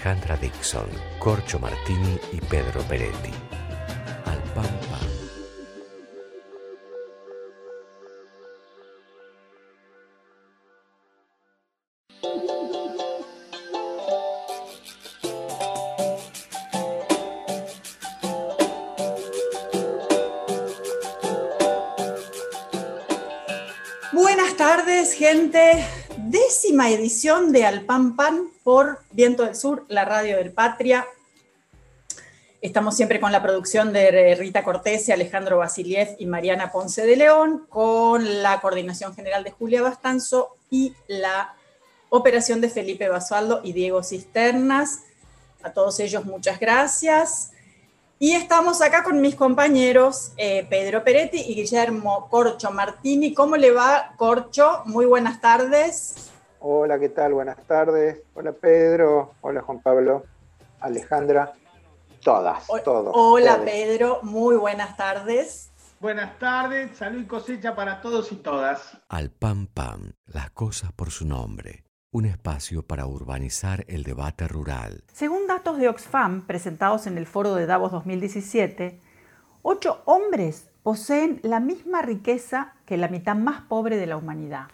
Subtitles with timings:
[0.00, 0.88] Alejandra Dixon,
[1.18, 3.49] Corcho Martini y Pedro Peretti.
[26.92, 31.06] Edición de Al Pan Pan por Viento del Sur, la radio del Patria.
[32.60, 37.64] Estamos siempre con la producción de Rita Cortés, Alejandro Basiliev y Mariana Ponce de León,
[37.68, 41.54] con la coordinación general de Julia Bastanzo y la
[42.08, 45.04] operación de Felipe Basualdo y Diego Cisternas.
[45.62, 47.52] A todos ellos muchas gracias.
[48.18, 53.32] Y estamos acá con mis compañeros eh, Pedro Peretti y Guillermo Corcho Martini.
[53.32, 54.82] ¿Cómo le va, Corcho?
[54.86, 56.29] Muy buenas tardes.
[56.60, 57.32] Hola, ¿qué tal?
[57.34, 58.22] Buenas tardes.
[58.34, 59.34] Hola, Pedro.
[59.40, 60.24] Hola, Juan Pablo.
[60.80, 61.52] Alejandra.
[62.22, 63.12] Todas, O- todos.
[63.16, 63.64] Hola, todos.
[63.70, 64.18] Pedro.
[64.22, 65.70] Muy buenas tardes.
[66.00, 68.98] Buenas tardes, salud y cosecha para todos y todas.
[69.08, 71.84] Al pan pan, las cosas por su nombre.
[72.12, 75.04] Un espacio para urbanizar el debate rural.
[75.12, 79.00] Según datos de Oxfam presentados en el foro de Davos 2017,
[79.62, 84.68] ocho hombres poseen la misma riqueza que la mitad más pobre de la humanidad.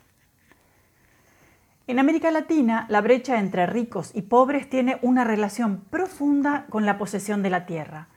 [1.88, 6.98] En América Latina, la brecha entre ricos y pobres tiene una relación profunda con la
[6.98, 8.08] posesión de la tierra.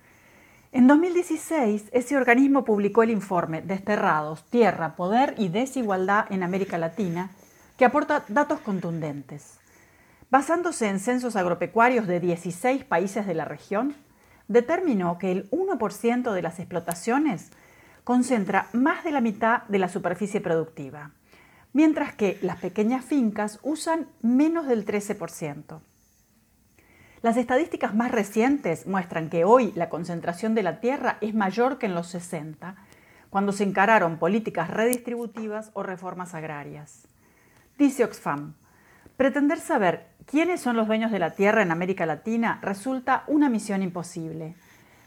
[0.72, 7.30] En 2016, ese organismo publicó el informe Desterrados, Tierra, Poder y Desigualdad en América Latina,
[7.78, 9.60] que aporta datos contundentes.
[10.32, 13.96] Basándose en censos agropecuarios de 16 países de la región,
[14.48, 17.52] determinó que el 1% de las explotaciones
[18.04, 21.12] concentra más de la mitad de la superficie productiva,
[21.74, 25.82] mientras que las pequeñas fincas usan menos del 13%.
[27.22, 31.86] Las estadísticas más recientes muestran que hoy la concentración de la tierra es mayor que
[31.86, 32.76] en los 60,
[33.30, 37.08] cuando se encararon políticas redistributivas o reformas agrarias.
[37.78, 38.56] Dice Oxfam,
[39.18, 43.84] pretender saber quiénes son los dueños de la tierra en América Latina resulta una misión
[43.84, 44.56] imposible.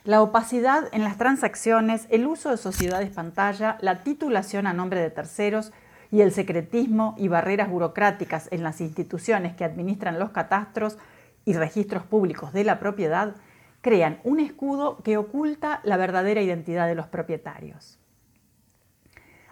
[0.05, 5.11] La opacidad en las transacciones, el uso de sociedades pantalla, la titulación a nombre de
[5.11, 5.73] terceros
[6.12, 10.99] y el secretismo y barreras burocráticas en las instituciones que administran los catastros
[11.47, 13.34] y registros públicos de la propiedad
[13.81, 17.99] crean un escudo que oculta la verdadera identidad de los propietarios.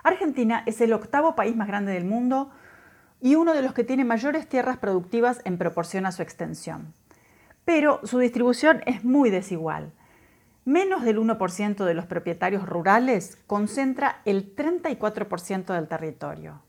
[0.03, 2.51] Argentina es el octavo país más grande del mundo
[3.23, 6.93] y uno de los que tiene mayores tierras productivas en proporción a su extensión.
[7.65, 9.93] Pero su distribución es muy desigual.
[10.71, 16.63] Menos del 1% de los propietarios rurales concentra el 34% del territorio.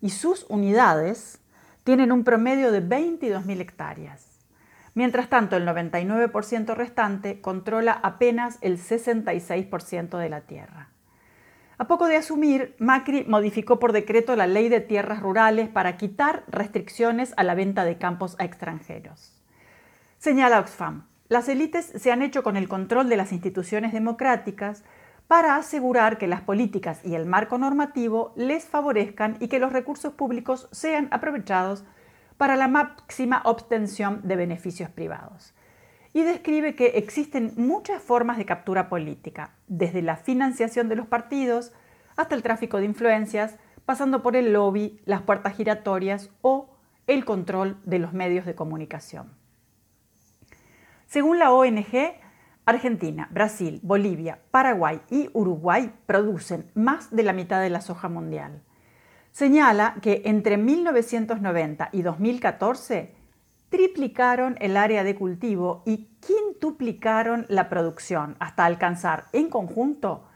[0.00, 1.38] Y sus unidades
[1.84, 4.40] tienen un promedio de 22.000 hectáreas.
[4.94, 10.88] Mientras tanto, el 99% restante controla apenas el 66% de la tierra.
[11.78, 16.42] A poco de asumir, Macri modificó por decreto la ley de tierras rurales para quitar
[16.48, 19.40] restricciones a la venta de campos a extranjeros.
[20.18, 24.82] Señala Oxfam, las élites se han hecho con el control de las instituciones democráticas
[25.28, 30.12] para asegurar que las políticas y el marco normativo les favorezcan y que los recursos
[30.12, 31.84] públicos sean aprovechados
[32.36, 35.54] para la máxima obtención de beneficios privados.
[36.12, 41.72] Y describe que existen muchas formas de captura política, desde la financiación de los partidos
[42.16, 43.54] hasta el tráfico de influencias,
[43.86, 46.70] pasando por el lobby, las puertas giratorias o
[47.06, 49.39] el control de los medios de comunicación.
[51.10, 52.14] Según la ONG,
[52.66, 58.62] Argentina, Brasil, Bolivia, Paraguay y Uruguay producen más de la mitad de la soja mundial.
[59.32, 63.12] Señala que entre 1990 y 2014
[63.70, 70.28] triplicaron el área de cultivo y quintuplicaron la producción hasta alcanzar en conjunto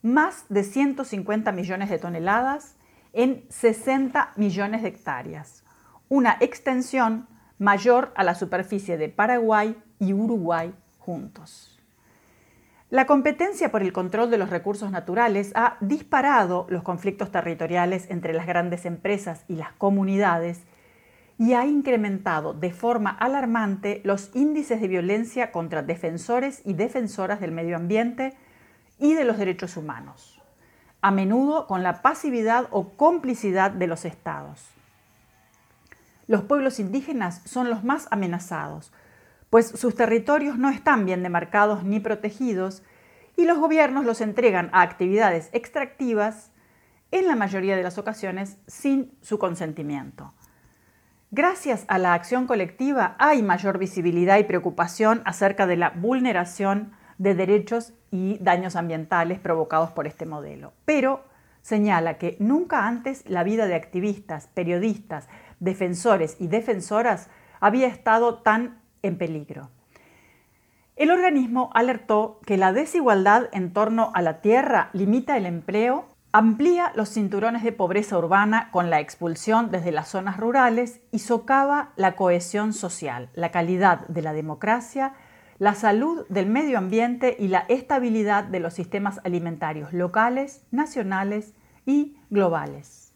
[0.00, 2.76] más de 150 millones de toneladas
[3.12, 5.62] en 60 millones de hectáreas,
[6.08, 7.28] una extensión
[7.58, 11.78] mayor a la superficie de Paraguay y Uruguay juntos.
[12.90, 18.34] La competencia por el control de los recursos naturales ha disparado los conflictos territoriales entre
[18.34, 20.60] las grandes empresas y las comunidades
[21.38, 27.52] y ha incrementado de forma alarmante los índices de violencia contra defensores y defensoras del
[27.52, 28.34] medio ambiente
[28.98, 30.42] y de los derechos humanos,
[31.00, 34.68] a menudo con la pasividad o complicidad de los estados.
[36.26, 38.92] Los pueblos indígenas son los más amenazados,
[39.52, 42.82] pues sus territorios no están bien demarcados ni protegidos
[43.36, 46.52] y los gobiernos los entregan a actividades extractivas,
[47.10, 50.32] en la mayoría de las ocasiones sin su consentimiento.
[51.30, 57.34] Gracias a la acción colectiva hay mayor visibilidad y preocupación acerca de la vulneración de
[57.34, 60.72] derechos y daños ambientales provocados por este modelo.
[60.86, 61.26] Pero
[61.60, 65.28] señala que nunca antes la vida de activistas, periodistas,
[65.60, 67.28] defensores y defensoras
[67.60, 69.70] había estado tan en peligro.
[70.96, 76.92] El organismo alertó que la desigualdad en torno a la tierra limita el empleo, amplía
[76.94, 82.14] los cinturones de pobreza urbana con la expulsión desde las zonas rurales y socava la
[82.14, 85.14] cohesión social, la calidad de la democracia,
[85.58, 91.54] la salud del medio ambiente y la estabilidad de los sistemas alimentarios locales, nacionales
[91.86, 93.12] y globales.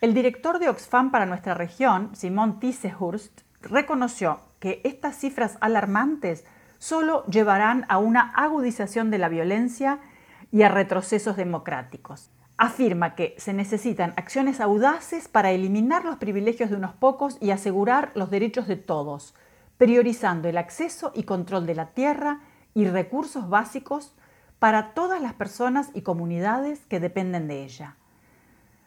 [0.00, 6.44] El director de Oxfam para nuestra región, Simón Tissehurst, reconoció que estas cifras alarmantes
[6.78, 10.00] solo llevarán a una agudización de la violencia
[10.52, 12.30] y a retrocesos democráticos.
[12.56, 18.12] Afirma que se necesitan acciones audaces para eliminar los privilegios de unos pocos y asegurar
[18.14, 19.34] los derechos de todos,
[19.76, 22.40] priorizando el acceso y control de la tierra
[22.74, 24.14] y recursos básicos
[24.58, 27.96] para todas las personas y comunidades que dependen de ella.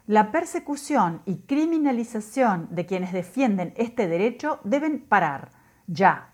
[0.07, 5.49] La persecución y criminalización de quienes defienden este derecho deben parar
[5.85, 6.29] ya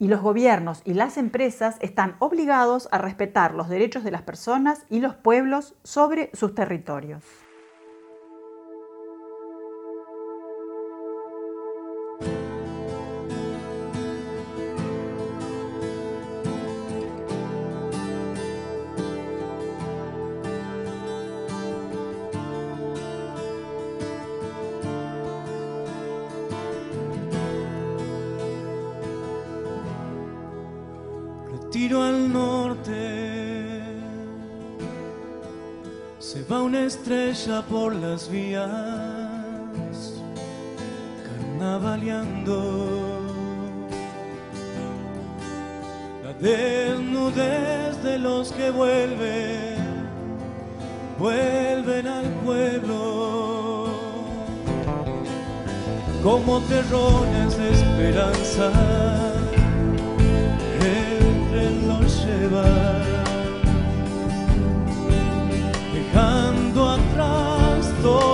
[0.00, 4.86] y los gobiernos y las empresas están obligados a respetar los derechos de las personas
[4.90, 7.22] y los pueblos sobre sus territorios.
[37.68, 38.70] Por las vías,
[41.58, 43.18] carnavaleando.
[46.22, 49.74] La desnudez de los que vuelven,
[51.18, 53.88] vuelven al pueblo,
[56.22, 58.70] como terrones de esperanza
[62.52, 63.01] dejando
[68.02, 68.31] todo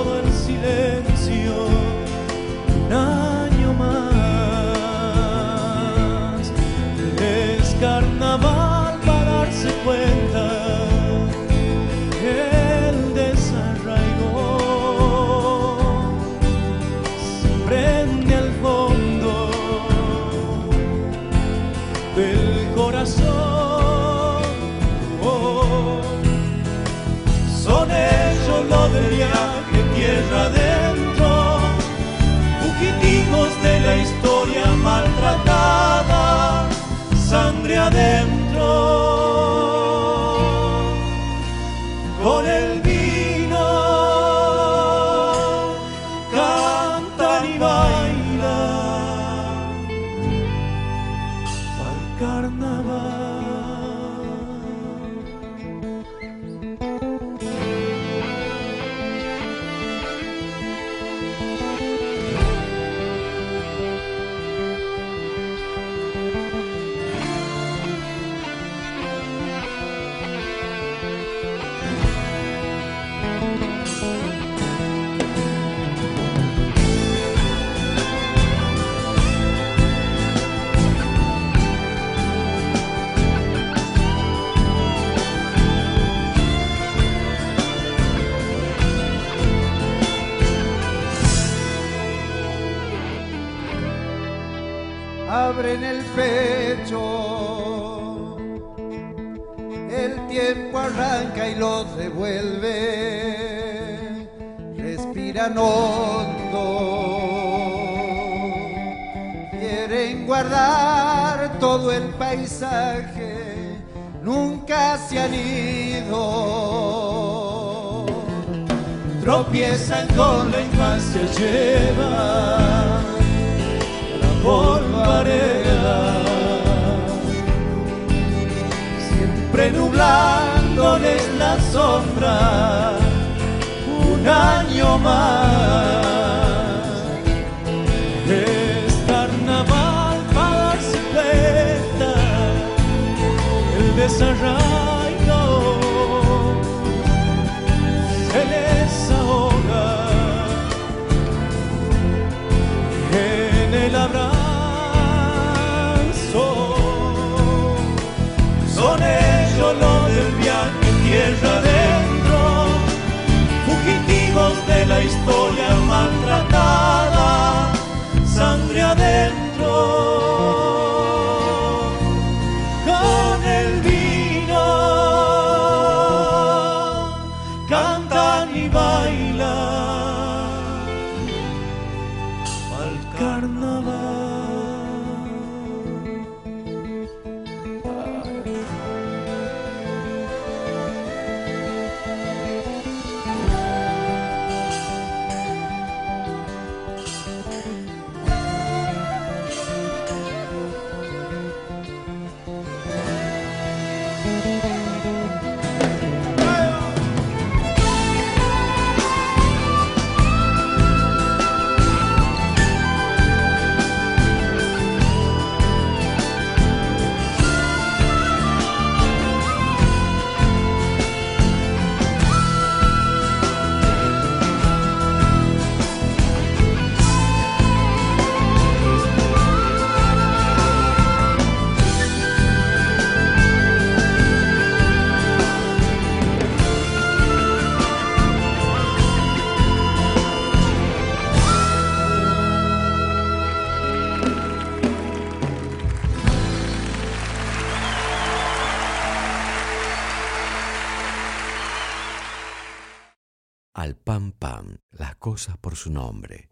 [255.89, 256.49] su nombre.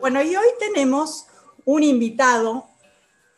[0.00, 1.26] Bueno, y hoy tenemos
[1.64, 2.66] un invitado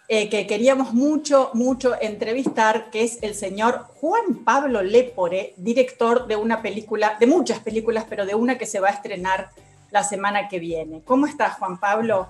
[0.09, 6.37] eh, que queríamos mucho, mucho entrevistar, que es el señor Juan Pablo Lepore, director de
[6.37, 9.50] una película, de muchas películas, pero de una que se va a estrenar
[9.90, 11.02] la semana que viene.
[11.04, 12.28] ¿Cómo estás, Juan Pablo?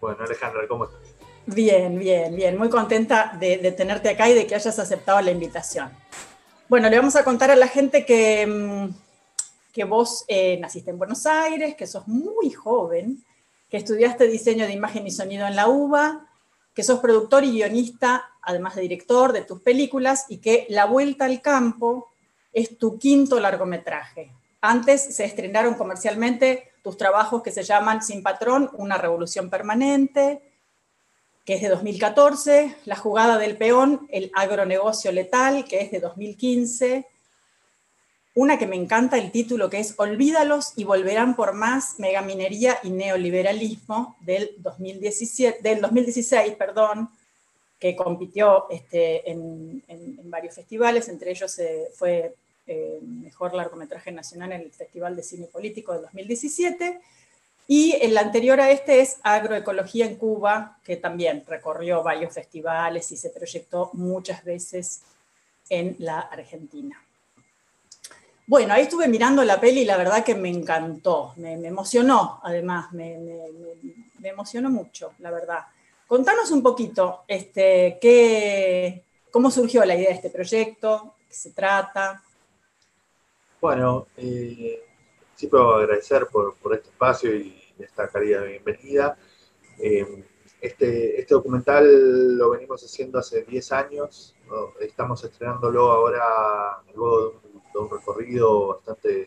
[0.00, 1.15] Bueno, Alejandra, ¿cómo estás?
[1.46, 2.58] Bien, bien, bien.
[2.58, 5.90] Muy contenta de, tenerte acá y de que hayas aceptado la invitación.
[6.68, 8.94] Bueno, le vamos a contar a la gente que, mm,
[9.72, 13.24] que vos eh, naciste en Buenos Aires, que sos muy joven,
[13.70, 16.26] que estudiaste diseño de imagen y sonido en la UBA,
[16.74, 21.26] que sos productor y guionista, además de director de tus películas, y que La Vuelta
[21.26, 22.08] al Campo
[22.52, 24.32] es tu quinto largometraje.
[24.60, 30.42] Antes se estrenaron comercialmente tus trabajos que se llaman Sin Patrón, Una Revolución Permanente,
[31.46, 37.06] que es de 2014, La Jugada del Peón, El Agronegocio Letal, que es de 2015,
[38.34, 42.90] una que me encanta el título, que es Olvídalos y volverán por más, megaminería y
[42.90, 47.08] neoliberalismo, del 2017, del 2016, perdón,
[47.78, 52.34] que compitió este, en, en- varios festivales, entre ellos eh, fue
[52.66, 57.00] eh, mejor largometraje nacional en el Festival de Cine Político de 2017,
[57.68, 63.16] y el anterior a este es Agroecología en Cuba, que también recorrió varios festivales y
[63.16, 65.02] se proyectó muchas veces
[65.68, 67.02] en la Argentina.
[68.46, 72.92] Bueno, ahí estuve mirando la peli y la verdad que me encantó, me, emocionó, además,
[72.92, 73.18] me-
[74.20, 75.64] me emocionó mucho, la verdad.
[76.06, 82.22] Contanos un poquito, este, qué, cómo surgió la idea de este proyecto, qué se trata.
[83.60, 84.85] Bueno, eh,
[85.46, 89.18] puedo agradecer por, por este espacio y esta cálida bienvenida.
[89.78, 90.24] Eh,
[90.60, 94.34] este, este documental lo venimos haciendo hace 10 años,
[94.80, 99.26] estamos estrenándolo ahora luego de un, de un recorrido bastante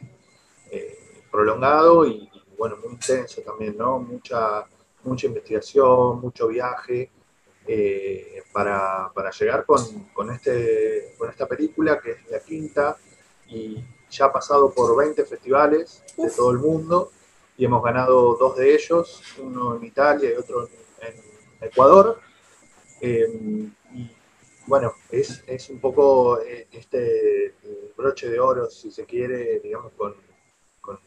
[0.72, 0.98] eh,
[1.32, 4.00] prolongado y, y, bueno, muy intenso también, ¿no?
[4.00, 4.66] Mucha,
[5.04, 7.12] mucha investigación, mucho viaje
[7.68, 12.98] eh, para, para llegar con, con, este, con esta película que es la quinta
[13.48, 16.36] y ya ha pasado por 20 festivales de Uf.
[16.36, 17.12] todo el mundo
[17.58, 20.68] y hemos ganado dos de ellos, uno en Italia y otro
[21.02, 21.24] en, en
[21.62, 22.20] Ecuador.
[23.02, 23.28] Eh,
[23.94, 24.12] y
[24.68, 27.54] bueno, es, es un poco eh, este eh,
[27.98, 30.16] broche de oro, si se quiere, digamos, con,
[30.80, 31.00] con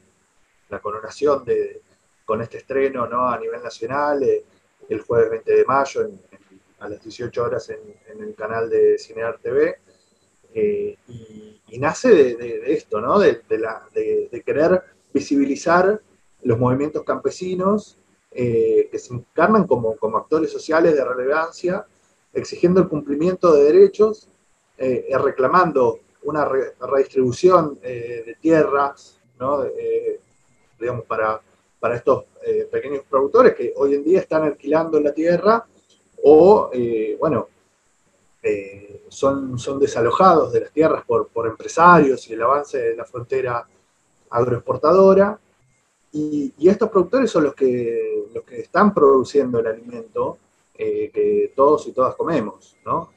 [0.69, 1.81] la coronación de,
[2.25, 3.29] con este estreno ¿no?
[3.29, 4.45] a nivel nacional, eh,
[4.89, 6.43] el jueves 20 de mayo en- en-
[6.81, 7.79] a las 18 horas en,
[8.09, 9.79] en el canal de Cinear TV.
[10.55, 13.19] Y, nace de, esto, ¿no?
[13.19, 13.43] De,
[14.45, 14.83] querer
[15.13, 16.01] visibilizar
[16.43, 17.97] los movimientos campesinos
[18.31, 21.87] que se encarnan como, actores sociales de relevancia,
[22.33, 24.29] exigiendo el cumplimiento de derechos,
[24.79, 29.65] reclamando una redistribución de tierras, ¿no?
[30.79, 31.41] digamos, para,
[31.83, 35.67] para estos eh, pequeños productores que hoy en día están alquilando la tierra
[36.23, 37.49] o, eh, bueno,
[38.43, 43.05] eh, son, son desalojados de las tierras por, por, empresarios y el avance de la
[43.05, 43.67] frontera
[44.31, 45.39] agroexportadora.
[46.13, 50.39] Y, estos productores son los que, los que están produciendo el alimento
[50.75, 53.13] que todos y todas comemos, ¿no?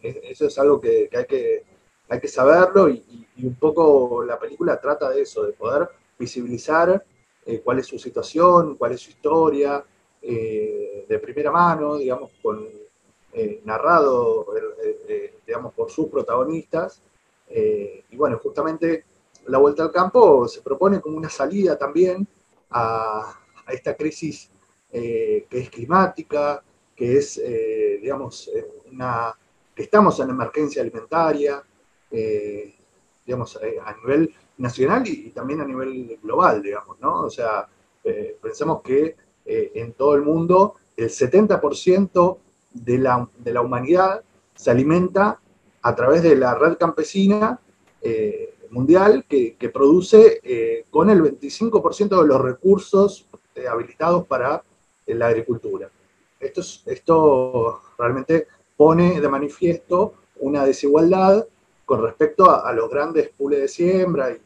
[0.00, 1.64] eso es algo que, que, hay que
[2.10, 7.02] hay que saberlo y, y, un poco la película trata de eso, de poder visibilizar
[7.46, 9.82] eh, cuál es su situación, cuál es su historia,
[10.20, 12.68] eh, de primera mano, digamos, con,
[13.32, 14.46] eh, narrado,
[15.46, 17.02] digamos, por sus protagonistas.
[17.48, 19.04] y bueno, justamente
[19.46, 22.26] la vuelta al campo se propone como una salida también
[22.70, 23.36] a,
[23.68, 24.50] esta crisis
[24.90, 26.62] que es climática,
[26.96, 27.40] que es,
[28.02, 28.50] digamos,
[28.90, 29.32] una,
[29.74, 31.62] que estamos en emergencia alimentaria,
[32.10, 37.22] digamos, a nivel nacional y, también a nivel global, digamos, ¿no?
[37.22, 37.68] O sea,
[38.04, 42.38] eh, pensemos que eh, en todo el mundo el 70%
[42.72, 44.22] de la, de la, humanidad
[44.54, 45.40] se alimenta
[45.82, 47.58] a través de la red campesina
[48.00, 53.26] eh, mundial que, produce con el 25% de los recursos
[53.68, 54.62] habilitados para
[55.06, 55.90] la agricultura.
[56.38, 58.46] Esto, esto realmente
[58.76, 61.46] pone de manifiesto una desigualdad
[61.84, 64.40] con respecto a, los grandes pools de siembra y,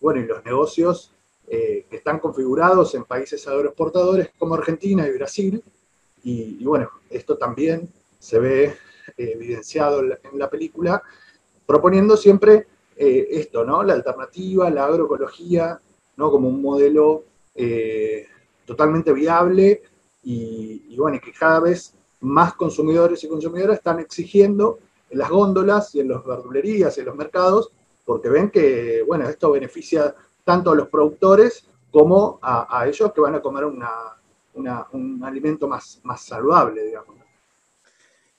[0.00, 1.12] bueno, y los negocios
[1.46, 5.62] eh, que están configurados en países agroexportadores como Argentina y Brasil.
[6.28, 11.00] Y, bueno, esto también se ve eh, evidenciado en la, película,
[11.64, 12.66] proponiendo siempre
[12.96, 13.84] eh, esto, ¿no?
[13.84, 15.80] La alternativa, la agroecología,
[16.16, 16.30] ¿no?
[16.30, 17.24] Como un modelo
[18.66, 19.82] totalmente viable
[20.22, 25.94] y, y, bueno, que cada vez más consumidores y consumidoras están exigiendo en las góndolas
[25.94, 27.70] y en las verdulerías y en los mercados
[28.06, 33.34] porque ven que, bueno, esto beneficia tanto a los productores como a, ellos que van
[33.34, 33.64] a comer
[34.56, 37.16] un alimento más, más saludable, digamos.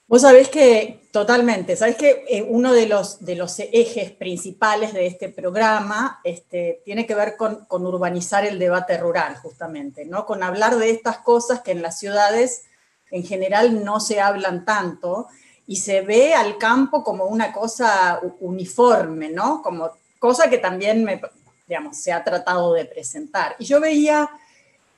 [0.08, 5.06] Vos sabés que, totalmente, sabés que eh, uno de los, de los ejes principales de
[5.06, 10.24] este programa este, tiene que ver con, con, urbanizar el debate rural, justamente, ¿no?
[10.24, 12.64] Con hablar de estas cosas que en las ciudades
[13.10, 15.28] en general no se hablan tanto
[15.66, 19.60] y se ve al campo como una cosa uniforme, ¿no?
[19.60, 21.20] Como cosa que también me,
[21.66, 23.56] digamos, se ha tratado de presentar.
[23.58, 24.30] Y yo veía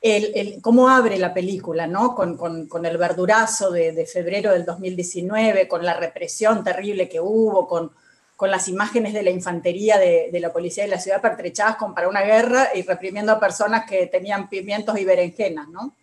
[0.00, 2.14] el, cómo abre la película, ¿no?
[2.14, 7.68] Con, con, el verdurazo de, de, febrero del 2019, con la represión terrible que hubo,
[7.68, 7.92] con,
[8.36, 11.94] con las imágenes de la infantería de, de, la policía de la ciudad pertrechadas con
[11.94, 15.94] para una guerra y reprimiendo a personas que tenían pimientos y berenjenas, ¿no?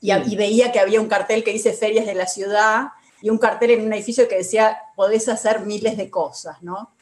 [0.00, 3.38] Y, y veía que había un cartel que dice ferias de la ciudad y un
[3.38, 6.92] cartel en un edificio que decía, podés hacer miles de cosas, ¿no?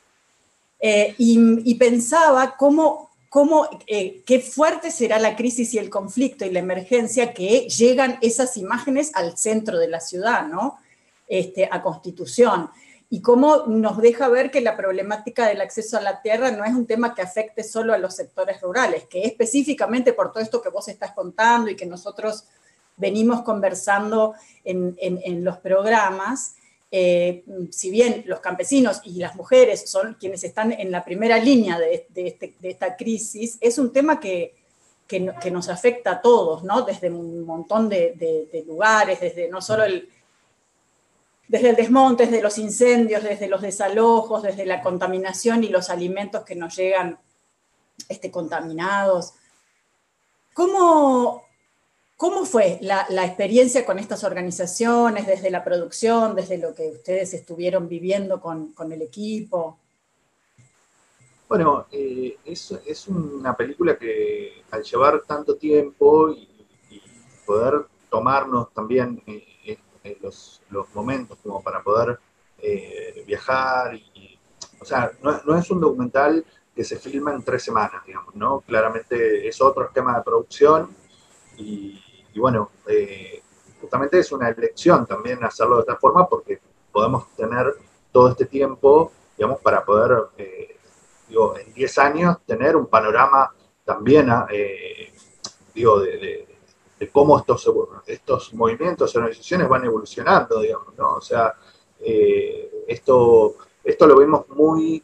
[0.78, 3.05] Eh, y, pensaba cómo,
[3.36, 8.18] cómo eh, qué fuerte será la crisis y el conflicto y la emergencia que llegan
[8.22, 10.78] esas imágenes al centro de la ciudad, ¿no?
[11.28, 12.70] Este, a Constitución.
[13.10, 16.72] Y cómo nos deja ver que la problemática del acceso a la tierra no es
[16.72, 20.70] un tema que afecte solo a los sectores rurales, que específicamente por todo esto que
[20.70, 22.44] vos estás contando y que nosotros
[22.96, 24.32] venimos conversando
[24.64, 26.54] en, los programas,
[26.90, 31.78] eh, si bien los campesinos y las mujeres son quienes están en la primera línea
[31.78, 34.54] de, este, esta crisis, es un tema que,
[35.50, 36.82] nos afecta a todos, ¿no?
[36.82, 40.08] Desde un montón de, lugares, desde no solo el,
[41.48, 46.44] desde el desmonte, desde los incendios, desde los desalojos, desde la contaminación y los alimentos
[46.44, 47.18] que nos llegan
[48.08, 49.34] este, contaminados.
[50.54, 51.45] ¿Cómo,
[52.16, 57.88] ¿Cómo fue la, experiencia con estas organizaciones, desde la producción, desde lo que ustedes estuvieron
[57.88, 59.78] viviendo con, el equipo?
[61.46, 66.48] Bueno, eh, es, una película que al llevar tanto tiempo y,
[67.44, 70.60] poder tomarnos también eh, eh, los,
[70.94, 72.18] momentos como para poder
[73.26, 74.36] viajar, y,
[74.80, 78.60] o sea, no, no, es un documental que se filma en tres semanas, digamos, ¿no?
[78.62, 80.88] Claramente es otro esquema de producción
[81.56, 82.02] y,
[82.36, 83.40] y bueno, eh,
[83.80, 86.60] justamente es una elección también hacerlo de esta forma porque
[86.92, 87.74] podemos tener
[88.12, 90.76] todo este tiempo, digamos, para poder, eh,
[91.28, 93.54] digo, en 10 años tener un panorama
[93.86, 95.14] también, ah, eh,
[95.74, 96.46] digo, de,
[97.10, 97.72] cómo estos,
[98.06, 101.14] estos movimientos organizaciones van evolucionando, digamos, ¿no?
[101.14, 101.54] O sea,
[102.86, 105.02] esto Esto lo vemos muy,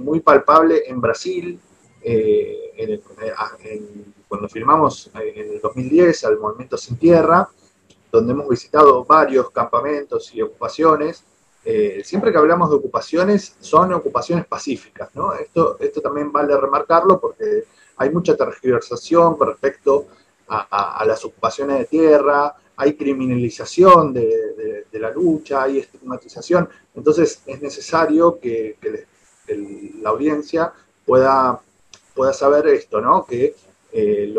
[0.00, 1.60] muy palpable en Brasil,
[2.00, 2.72] eh,
[4.32, 7.46] cuando firmamos en el 2010 al Movimiento Sin Tierra,
[8.10, 11.22] donde hemos visitado varios campamentos y ocupaciones.
[12.02, 15.34] siempre que hablamos de ocupaciones, son ocupaciones pacíficas, ¿no?
[15.34, 17.64] Esto, esto también vale remarcarlo porque
[17.98, 20.06] hay mucha tergiversación respecto
[20.48, 26.70] a, las ocupaciones de tierra, hay criminalización de, la lucha, hay estigmatización.
[26.94, 28.78] Entonces es necesario que,
[30.00, 30.72] la audiencia
[31.04, 31.60] pueda,
[32.14, 33.26] pueda saber esto, ¿no?
[33.26, 33.54] que
[33.94, 34.34] eh,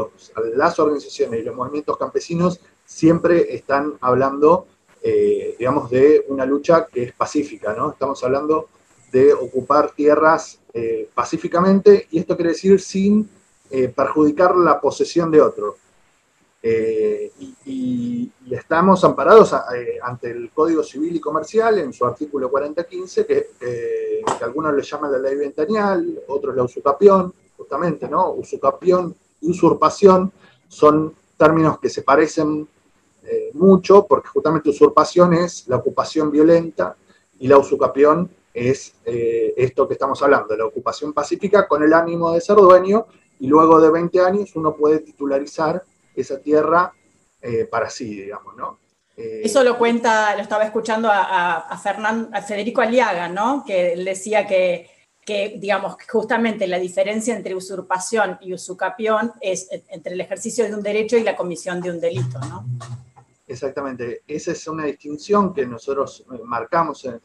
[0.56, 4.66] las organizaciones y los movimientos campesinos siempre están hablando,
[5.04, 7.92] eh, digamos, de una lucha que es pacífica, ¿no?
[7.92, 8.70] Estamos hablando
[9.12, 13.30] de ocupar tierras eh, pacíficamente y esto quiere decir sin
[13.96, 15.78] perjudicar la posesión de otro.
[16.62, 19.52] Y, estamos amparados
[20.04, 25.12] ante el Código Civil y Comercial en su artículo 4015, que, que algunos le llaman
[25.12, 28.34] la ley ventanial, otros la usucapión, justamente, ¿no?
[28.34, 30.32] Usucapión usurpación
[30.68, 32.68] son términos que se parecen
[33.24, 36.96] eh, mucho, porque justamente usurpación es la ocupación violenta
[37.40, 42.40] y la usucapión es esto que estamos hablando, la ocupación pacífica con el ánimo de
[42.40, 43.08] ser dueño,
[43.40, 45.84] y luego de 20 años uno puede titularizar
[46.16, 46.94] esa tierra
[47.42, 48.80] eh, para sí, digamos, ¿no?
[49.18, 53.64] Eh, Eso lo cuenta, lo estaba escuchando a, a, a Federico Aliaga, ¿no?
[53.68, 54.90] Que él decía que,
[55.26, 60.84] que, digamos, justamente la diferencia entre usurpación y usucapión es entre el ejercicio de un
[60.84, 62.66] derecho y la comisión de un delito, ¿no?
[63.46, 67.20] Exactamente, esa es una distinción que nosotros eh, marcamos en,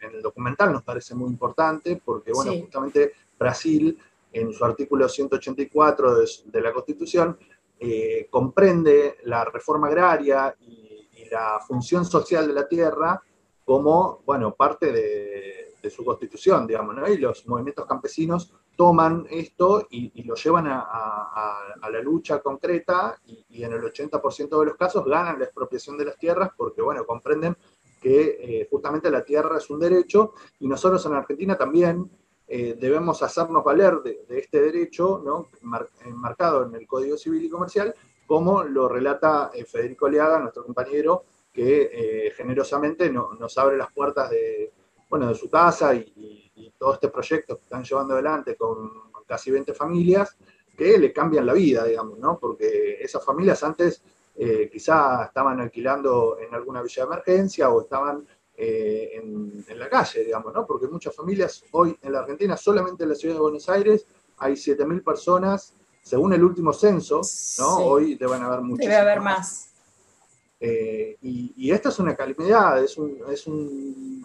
[0.00, 3.96] el documental, nos parece muy importante, porque, bueno, justamente Brasil,
[4.32, 7.38] en su artículo 184 de la Constitución,
[7.78, 10.82] eh, comprende la reforma agraria y,
[11.30, 13.20] la función social de la tierra
[13.64, 17.08] como, bueno, parte de, su constitución, digamos, ¿no?
[17.08, 21.58] Y los movimientos campesinos toman esto y, lo llevan a,
[21.90, 26.18] la lucha concreta y, en el 80% de los casos ganan la expropiación de las
[26.18, 27.56] tierras porque, bueno, comprenden
[28.00, 32.10] que eh, justamente la tierra es un derecho y nosotros en Argentina también
[32.46, 35.48] eh, debemos hacernos valer de, este derecho, ¿no?
[36.04, 37.94] enmarcado en el Código Civil y Comercial,
[38.26, 44.72] como lo relata eh, Federico Leaga, nuestro compañero, que generosamente nos abre las puertas de,
[45.14, 46.40] bueno, de su casa y,
[46.78, 48.90] todo este proyecto que están llevando adelante con
[49.26, 50.36] casi 20 familias,
[50.76, 52.38] que le cambian la vida, digamos, ¿no?
[52.38, 54.02] Porque esas familias antes
[54.70, 60.54] quizá estaban alquilando en alguna villa de emergencia o estaban eh, en, la calle, digamos,
[60.54, 60.64] ¿no?
[60.64, 64.06] Porque muchas familias hoy en la Argentina, solamente en la ciudad de Buenos Aires,
[64.38, 67.20] hay 7.000 personas, según el último censo,
[67.58, 67.76] ¿no?
[67.78, 68.86] Hoy deben haber muchas.
[68.86, 69.70] Debe haber más.
[70.60, 74.24] Eh, y, esta es una calamidad, es un, es un,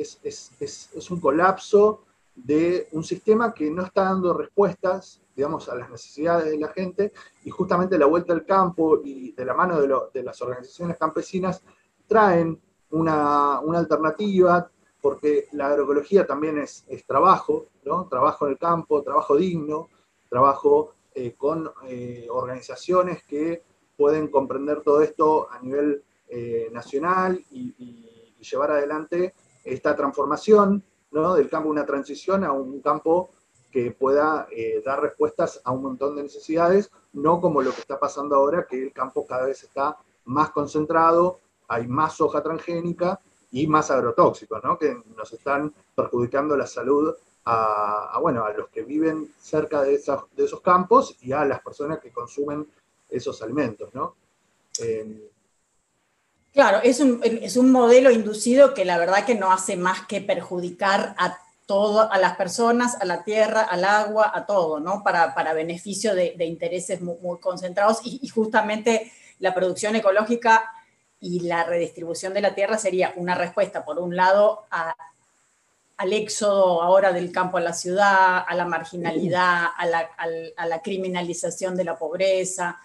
[0.00, 5.74] es, es, es, un colapso de un sistema que no está dando respuestas, digamos, a
[5.74, 7.12] las necesidades de la gente,
[7.44, 11.62] y justamente la vuelta al campo y de la mano de, las organizaciones campesinas
[12.06, 18.06] traen una, alternativa, porque la agroecología también es, trabajo, ¿no?
[18.08, 19.88] trabajo en el campo, trabajo digno,
[20.28, 23.62] trabajo eh, con eh, organizaciones que
[23.96, 27.74] pueden comprender todo esto a nivel eh, nacional y,
[28.38, 29.34] llevar adelante
[29.64, 31.34] esta transformación ¿no?
[31.34, 33.30] del campo, una transición a un campo
[33.70, 34.48] que pueda
[34.84, 38.82] dar respuestas a un montón de necesidades, no como lo que está pasando ahora, que
[38.82, 44.78] el campo cada vez está más concentrado, hay más soja transgénica y más agrotóxicos, ¿no?
[44.78, 49.98] que nos están perjudicando la salud a, bueno, a los que viven cerca de,
[50.36, 52.66] de, esos campos y a las personas que consumen
[53.08, 53.94] esos alimentos.
[53.94, 54.16] ¿no?
[54.80, 55.30] Eh,
[56.58, 60.20] claro, es un, es un, modelo inducido que la verdad que no hace más que
[60.20, 65.04] perjudicar a todo, a las personas, a la tierra, al agua, a todo, ¿no?
[65.04, 70.68] Para, para beneficio de, intereses muy, concentrados y, justamente la producción ecológica
[71.20, 74.66] y la redistribución de la tierra sería una respuesta, por un lado,
[75.96, 79.86] al éxodo ahora del campo a la ciudad, a la marginalidad, a
[80.66, 82.80] la, criminalización de la pobreza,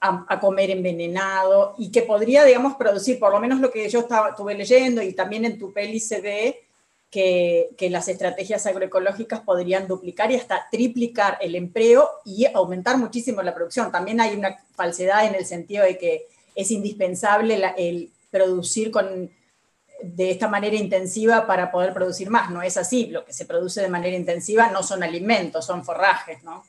[0.00, 4.30] a, comer envenenado, y que podría, digamos, producir, por lo menos lo que yo estaba,
[4.30, 6.66] estuve leyendo, y también en tu peli se ve
[7.10, 13.42] que, que las estrategias agroecológicas podrían duplicar y hasta triplicar el empleo y aumentar muchísimo
[13.42, 13.90] la producción.
[13.90, 19.30] También hay una falsedad en el sentido de que es indispensable el producir con,
[20.02, 22.50] de esta manera intensiva para poder producir más.
[22.50, 26.42] No es así, lo que se produce de manera intensiva no son alimentos, son forrajes,
[26.42, 26.64] ¿no?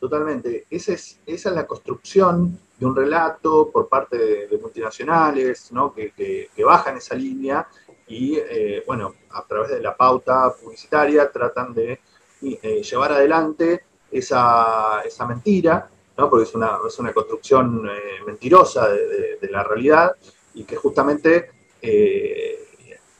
[0.00, 0.64] Totalmente.
[0.70, 5.70] Esa es, esa es la construcción de un relato por parte de, multinacionales.
[5.94, 7.68] Que, bajan esa línea
[8.08, 12.00] y, eh, bueno, a través de la pauta publicitaria tratan de
[12.40, 16.30] eh, llevar adelante esa, esa mentira, ¿no?
[16.30, 20.16] porque es una, es una construcción eh, mentirosa de, la realidad
[20.54, 21.50] y que justamente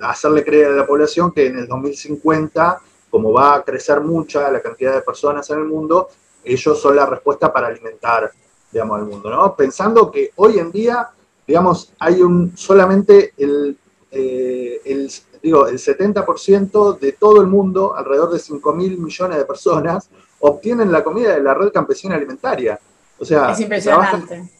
[0.00, 2.80] hacerle creer a la población que en el 2050,
[3.12, 6.08] como va a crecer mucha la cantidad de personas en el mundo,
[6.42, 8.32] ellos son la respuesta para alimentar,
[8.72, 9.54] digamos, al mundo, ¿no?
[9.54, 11.08] Pensando que hoy en día
[11.46, 13.76] digamos, hay un solamente el,
[14.10, 15.10] eh, el,
[15.42, 20.08] digo, el 70% de todo el mundo, alrededor de 5 mil millones de personas,
[20.40, 22.78] obtienen la comida de la red campesina alimentaria.
[23.18, 24.50] O sea, es impresionante.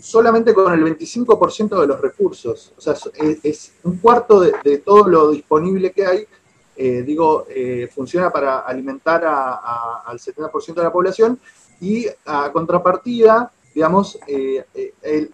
[0.00, 2.72] Solamente con el 25% de los recursos.
[2.76, 2.94] O sea,
[3.42, 6.26] es, un cuarto de, todo lo disponible que hay.
[6.76, 11.38] Eh, digo, eh, funciona para alimentar al 70% de la población
[11.80, 14.64] y a contrapartida digamos, eh,
[15.02, 15.28] eh,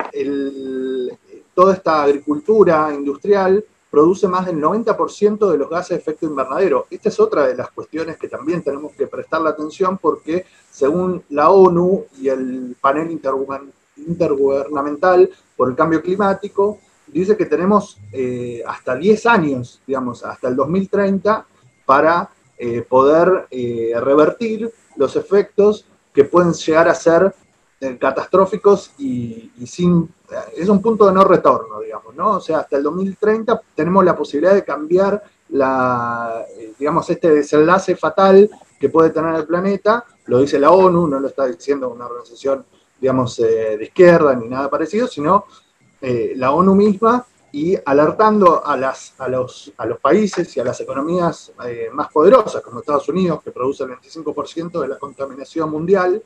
[1.55, 6.87] toda esta agricultura industrial produce más del 90% de los gases de efecto invernadero.
[6.91, 11.23] Esta es otra de las cuestiones que también tenemos que prestar la atención porque según
[11.31, 13.11] la ONU y el panel
[13.97, 16.79] intergubernamental por el cambio climático,
[17.13, 21.47] dice que tenemos eh, hasta 10 años, digamos, hasta el 2030
[21.87, 22.31] para
[22.89, 23.47] poder
[24.03, 27.33] revertir los efectos que pueden llegar a ser
[27.81, 30.13] eh, catastróficos y, sin...
[30.57, 32.33] Es un punto de no retorno, digamos, ¿no?
[32.33, 37.95] O sea, hasta el 2030 tenemos la posibilidad de cambiar la, eh, digamos, este desenlace
[37.95, 42.07] fatal que puede tener el planeta, lo dice la ONU, no lo está diciendo una
[42.07, 42.67] organización,
[43.01, 45.45] digamos, eh, de izquierda ni nada parecido, sino
[46.01, 50.81] la ONU misma y alertando a, las, a, los, a los países y a las
[50.81, 51.53] economías
[51.93, 56.23] más poderosas, como Estados Unidos, que produce el 25% de la contaminación mundial,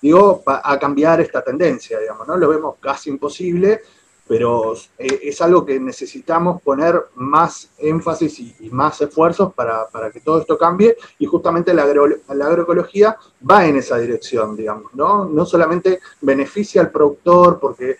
[0.00, 2.36] digo, a cambiar esta tendencia, digamos, ¿no?
[2.36, 3.80] Lo vemos casi imposible,
[4.28, 10.40] pero eh, es algo que necesitamos poner más énfasis y, más esfuerzos para, que todo
[10.40, 13.16] esto cambie, y justamente la, agroecología
[13.50, 15.24] va en esa dirección, digamos, ¿no?
[15.24, 17.96] No solamente beneficia al productor porque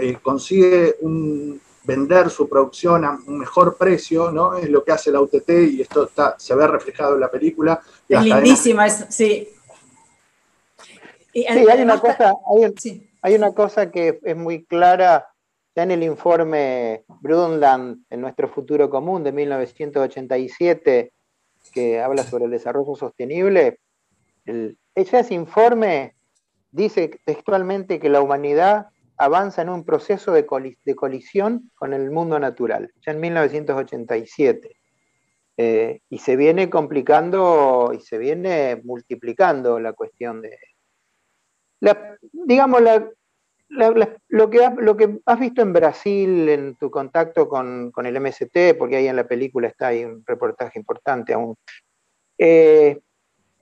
[0.00, 0.96] eh, consigue
[1.84, 4.56] vender su producción a un mejor precio, ¿no?
[4.56, 7.80] Es lo que hace la UTT y esto está, se ve reflejado en la película.
[8.08, 9.48] Es lindísima, es, sí,
[11.32, 12.34] sí, hay una, cosa,
[13.22, 15.26] hay, una cosa que es muy clara
[15.74, 21.12] ya en el informe Brundtland, en nuestro futuro común de 1987,
[21.72, 23.78] que habla sobre el desarrollo sostenible.
[24.94, 26.16] ese informe
[26.72, 28.88] dice textualmente que la humanidad
[29.20, 34.76] avanza en un proceso de, colisión con el mundo natural, ya en 1987.
[35.58, 40.56] Eh, y se viene complicando y se viene multiplicando la cuestión de,
[42.32, 42.80] digamos,
[43.68, 49.16] lo, que, has visto en Brasil en tu contacto con, el MST, porque ahí en
[49.16, 51.56] la película está ahí un reportaje importante aún,
[52.38, 52.98] eh,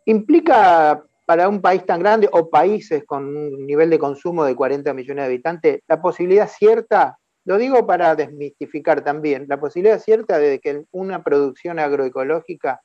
[0.04, 4.94] implica para un país tan grande o países con un nivel de consumo de 40
[4.94, 10.58] millones de habitantes, la posibilidad cierta, lo digo para desmistificar también, la posibilidad cierta de
[10.58, 12.80] que una producción agroecológica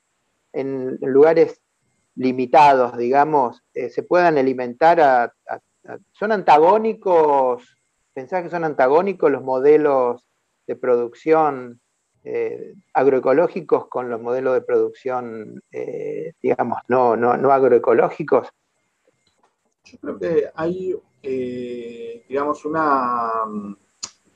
[0.52, 1.62] en lugares
[2.16, 5.34] limitados, digamos, eh, se puedan alimentar a,
[6.12, 7.64] ¿Son antagónicos?
[8.14, 10.28] ¿Pensás que son antagónicos los modelos
[10.68, 11.80] de producción
[12.24, 18.50] eh, agroecológicos con los modelos de producción, eh, digamos, no, no, agroecológicos?
[19.84, 20.96] Yo creo que hay,
[22.28, 23.44] digamos, una,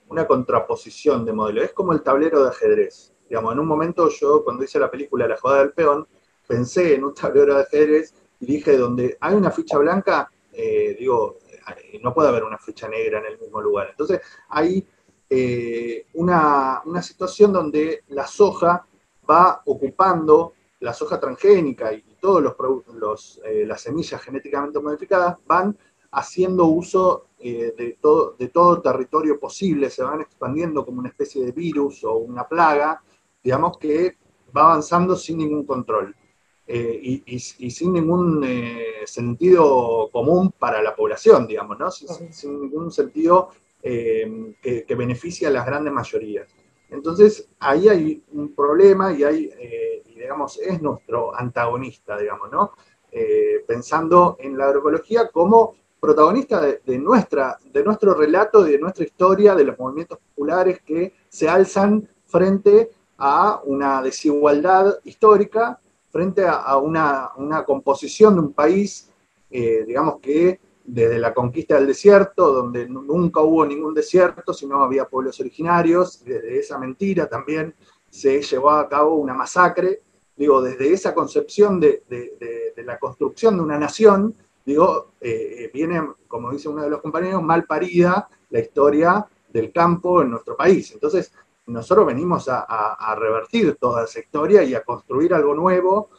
[0.10, 1.66] una contraposición de modelos.
[1.66, 3.14] Es como el tablero de ajedrez.
[3.30, 6.08] Digamos, en un momento yo, cuando hice la película La Jugada del Peón,
[6.48, 11.40] pensé en un tablero de ajedrez y dije, donde hay una ficha blanca, eh, digo,
[11.84, 13.88] eh, no puede haber una ficha negra en el mismo lugar.
[13.90, 14.88] Entonces, hay
[15.30, 18.86] eh, una, situación donde la soja
[19.30, 22.56] va ocupando, la soja transgénica y, todos los,
[22.96, 25.78] los las semillas genéticamente modificadas van
[26.12, 31.52] haciendo uso de, todo, de todo territorio posible, se van expandiendo como una especie de
[31.52, 33.04] virus o una plaga,
[33.44, 34.18] digamos que
[34.56, 36.16] va avanzando sin ningún control.
[36.70, 41.90] Eh, y, sin ningún eh, sentido común para la población, digamos, ¿no?
[41.90, 43.52] Sin, ningún sentido
[43.90, 46.48] eh, que, beneficie a las grandes mayorías.
[46.90, 49.52] Entonces, ahí hay un problema y, hay,
[50.16, 52.72] digamos, es nuestro antagonista, digamos, ¿no?
[53.66, 59.64] pensando en la agroecología como protagonista de, nuestra, de nuestro relato, de nuestra historia, de
[59.64, 68.36] los movimientos populares que se alzan frente a una desigualdad histórica frente a, una, composición
[68.36, 69.12] de un país,
[69.52, 75.06] eh, digamos, que desde la conquista del desierto, donde nunca hubo ningún desierto, sino había
[75.06, 77.76] pueblos originarios, desde esa mentira también
[78.10, 80.02] se llevó a cabo una masacre.
[80.36, 82.04] Digo, desde esa concepción de,
[82.78, 84.34] la construcción de una nación,
[84.66, 90.22] digo, eh, viene, como dice uno de los compañeros, mal parida la historia del campo
[90.22, 90.94] en nuestro país.
[90.94, 91.34] Entonces,
[91.66, 96.10] nosotros venimos a, revertir toda esa historia y a construir algo nuevo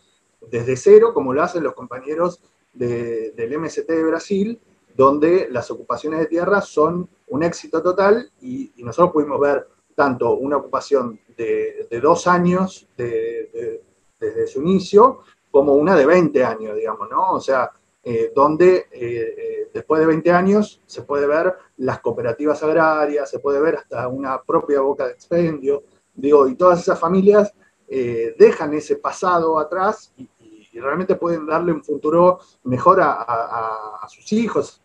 [0.50, 2.42] desde cero, como lo hacen los compañeros
[2.78, 4.60] del MST de Brasil,
[4.94, 10.56] donde las ocupaciones de tierra son un éxito total y, nosotros pudimos ver tanto una
[10.56, 17.32] ocupación de, dos años desde su inicio, como una de 20 años, digamos, ¿no?
[17.32, 17.70] O sea,
[18.10, 23.38] eh, donde eh, eh, después de 20 años se puede ver las cooperativas agrarias, se
[23.38, 25.82] puede ver hasta una propia boca de expendio,
[26.14, 27.52] digo, y todas esas familias
[27.90, 30.28] dejan ese pasado atrás y,
[30.80, 34.82] realmente pueden darle un futuro mejor a, sus hijos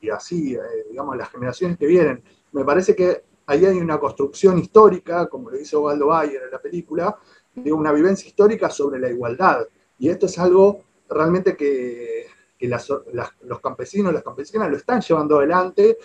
[0.00, 0.56] y, así,
[0.88, 2.22] digamos, a las generaciones que vienen.
[2.52, 6.60] Me parece que ahí hay una construcción histórica, como lo hizo Waldo Bayer en la
[6.60, 7.18] película,
[7.54, 9.66] de una vivencia histórica sobre la igualdad.
[9.98, 12.26] Y esto es algo realmente que,
[12.60, 15.98] los campesinos, las campesinas lo están llevando adelante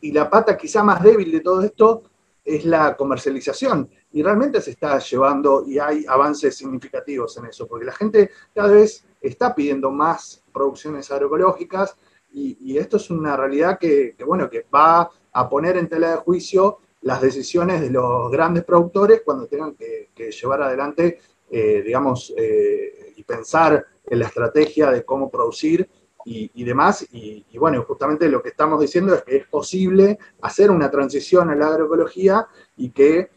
[0.00, 2.02] y la pata quizá más débil de todo esto
[2.44, 3.88] es la comercialización.
[4.12, 8.72] Y realmente se está llevando y hay avances significativos en eso, porque la gente cada
[8.72, 11.96] vez está pidiendo más producciones agroecológicas
[12.34, 16.78] y, esto es una realidad que, bueno, que va a poner en tela de juicio
[17.02, 21.18] las decisiones de los grandes productores cuando tengan que, llevar adelante,
[21.50, 25.88] eh, digamos, eh, y pensar en la estrategia de cómo producir
[26.24, 27.06] y, demás.
[27.12, 31.54] Y, bueno, justamente lo que estamos diciendo es que es posible hacer una transición a
[31.54, 33.30] la agroecología y que,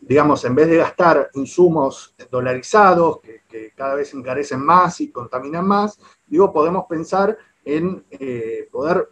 [0.00, 3.42] digamos, en vez de gastar insumos dolarizados, que,
[3.76, 9.08] cada vez encarecen más y contaminan más, digo, podemos pensar en eh, poder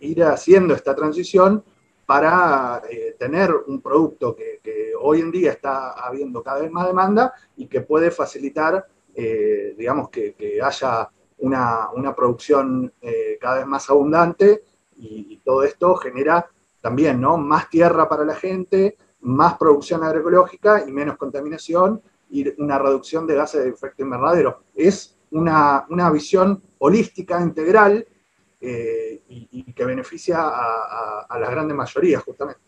[0.00, 1.64] ir haciendo esta transición
[2.06, 4.60] para eh, tener un producto que,
[5.00, 10.08] hoy en día está habiendo cada vez más demanda y que puede facilitar eh, digamos,
[10.08, 11.10] que, haya
[11.42, 14.62] una, producción eh, cada vez más abundante
[14.96, 16.46] y, todo esto genera
[16.80, 17.36] también ¿no?
[17.36, 22.00] más tierra para la gente, más producción agroecológica y menos contaminación
[22.30, 24.62] y una reducción de gases de efecto invernadero.
[24.74, 28.06] Es una, visión holística, integral
[28.60, 32.60] eh, y, que beneficia a, a, las grandes mayorías justamente.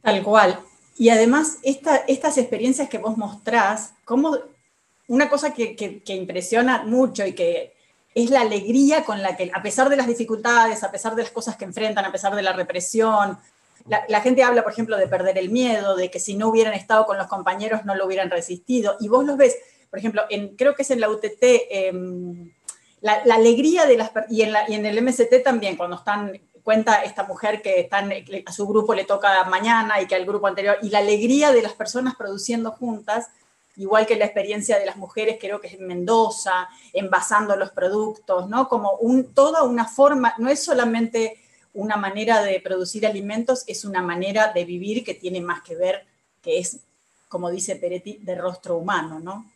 [0.00, 0.60] Tal cual.
[0.96, 4.36] Y además, estas experiencias que vos mostrás, ¿cómo
[5.08, 7.74] una cosa que, impresiona mucho y que
[8.14, 11.32] es la alegría con la que, a pesar de las dificultades, a pesar de las
[11.32, 13.38] cosas que enfrentan, a pesar de la represión,
[13.86, 17.06] la, gente habla, por ejemplo, de perder el miedo, de que si no hubieran estado
[17.06, 18.96] con los compañeros no lo hubieran resistido.
[19.00, 19.56] Y vos los ves,
[19.88, 22.52] por ejemplo, en, creo que es en la UTT, em,
[23.00, 27.22] la, alegría de las y en, y en el MST también, cuando están, cuenta esta
[27.22, 28.12] mujer que están,
[28.44, 31.62] a su grupo le toca mañana y que al grupo anterior, y la alegría de
[31.62, 33.28] las personas produciendo juntas,
[33.78, 38.48] igual que la experiencia de las mujeres, creo que es en Mendoza, envasando los productos,
[38.48, 38.68] ¿no?
[38.68, 41.38] Como un, toda una forma, no es solamente
[41.72, 46.04] una manera de producir alimentos, es una manera de vivir que tiene más que ver,
[46.42, 46.80] que es,
[47.28, 49.46] como dice Peretti, de rostro humano, ¿no?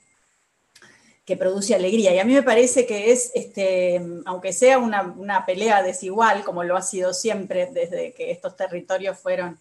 [1.24, 2.12] que produce alegría.
[2.14, 6.64] Y a mí me parece que es, este, aunque sea una, una, pelea desigual, como
[6.64, 9.56] lo ha sido siempre desde que estos territorios fueron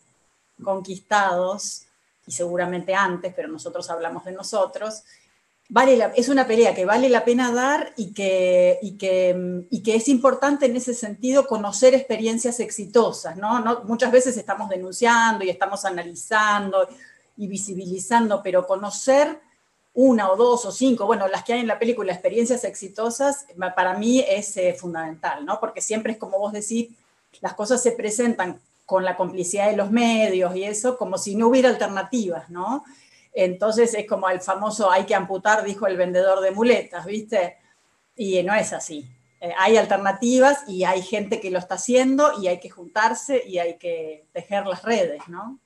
[0.63, 1.85] conquistados,
[2.25, 5.03] y seguramente antes, pero nosotros hablamos de nosotros,
[5.69, 9.95] vale es una pelea que vale la pena dar y que, y que, y que
[9.95, 13.37] es importante en ese sentido conocer experiencias exitosas.
[13.37, 13.59] ¿no?
[13.59, 13.83] ¿no?
[13.85, 16.87] Muchas veces estamos denunciando y estamos analizando
[17.37, 19.39] y visibilizando, pero conocer
[19.93, 23.97] una o dos o cinco, bueno, las que hay en la película, experiencias exitosas, para
[23.97, 25.59] mí es eh, fundamental, ¿no?
[25.59, 26.89] Porque siempre es como vos decís,
[27.41, 28.59] las cosas se presentan
[28.91, 32.83] con la complicidad de los medios y eso, como si no hubiera alternativas, ¿no?
[33.31, 37.55] Entonces es como el famoso hay que amputar, dijo el vendedor de muletas, ¿viste?
[38.17, 39.09] Y no es así.
[39.39, 43.59] Eh, hay alternativas y hay gente que lo está haciendo y hay que juntarse y
[43.59, 45.61] hay que tejer las redes, ¿no?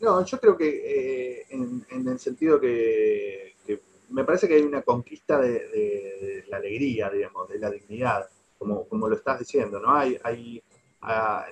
[0.00, 3.54] No, yo creo que eh, en, el sentido que,
[4.10, 8.28] me parece que hay una conquista de, la alegría, digamos, de la dignidad,
[8.58, 9.96] como, como lo estás diciendo, ¿no?
[9.96, 10.62] Hay, hay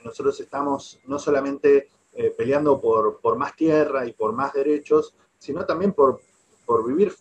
[0.04, 5.92] nosotros estamos no solamente eh, peleando por, más tierra y por más derechos, sino también
[5.92, 6.20] por,
[6.64, 7.14] por vivir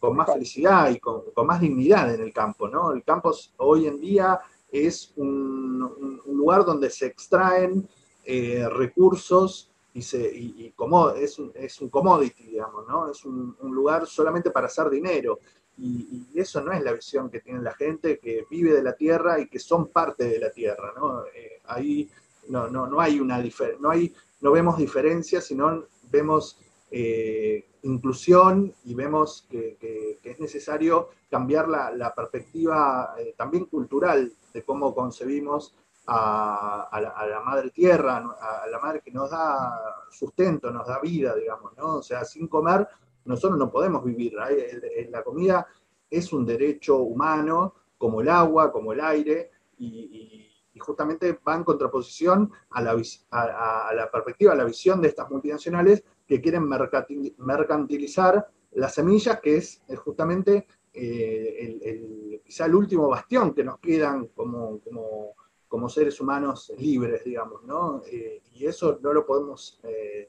[0.00, 2.68] con más felicidad y con, más dignidad en el campo.
[2.68, 2.92] ¿no?
[2.92, 4.40] El campo hoy en día
[4.70, 7.88] es un, lugar donde se extraen
[8.24, 13.10] eh, recursos y, se, y, como, es, un, es un commodity, digamos, ¿no?
[13.10, 15.40] Es un, lugar solamente para hacer dinero.
[15.78, 19.38] Y, eso no es la visión que tiene la gente que vive de la tierra
[19.40, 21.24] y que son parte de la tierra, ¿no?
[21.26, 22.08] Eh, ahí
[22.48, 23.42] no, no, no hay una
[23.78, 26.58] no hay, no vemos diferencias, sino vemos
[26.90, 34.94] eh, inclusión y vemos que, es necesario cambiar la, perspectiva eh, también cultural de cómo
[34.94, 35.74] concebimos
[36.06, 41.76] a, la, madre tierra, a la madre que nos da sustento, nos da vida, digamos,
[41.76, 41.96] ¿no?
[41.96, 42.86] O sea, sin comer
[43.24, 44.34] nosotros no podemos vivir.
[44.34, 45.66] La comida
[46.08, 50.46] es un derecho humano, como el agua, como el aire, y,
[50.78, 52.96] justamente va en contraposición a la,
[53.32, 59.58] a, la perspectiva, a la visión de estas multinacionales que quieren mercantilizar las semillas, que
[59.58, 65.34] es, justamente eh, el, quizá el último bastión que nos quedan como, como
[65.70, 68.02] como seres humanos libres, digamos, ¿no?
[68.10, 70.28] Eh, y eso no lo podemos, eh,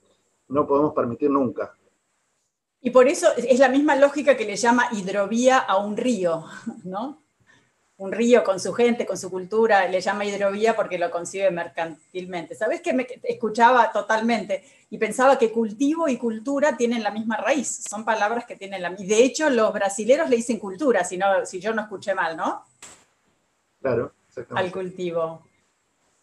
[0.50, 1.76] no podemos permitir nunca.
[2.82, 6.46] Y por eso es la misma lógica que le llama hidrovía a un río,
[6.84, 7.22] ¿no?
[7.98, 12.56] Un río con su gente, con su cultura, le llama hidrovía porque lo concibe mercantilmente.
[12.56, 17.84] ¿Sabes que me escuchaba totalmente y pensaba que cultivo y cultura tienen la misma raíz?
[17.88, 19.06] Son palabras que tienen la misma.
[19.06, 22.66] De hecho, los brasileros le dicen cultura, si, no, si yo no escuché mal, ¿no?
[23.80, 24.14] Claro
[24.56, 25.44] al cultivo.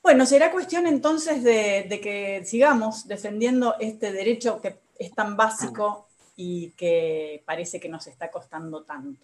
[0.02, 6.07] Bueno, será cuestión entonces de, que sigamos defendiendo este derecho que es tan básico
[6.38, 9.20] y que parece que nos está costando tanto.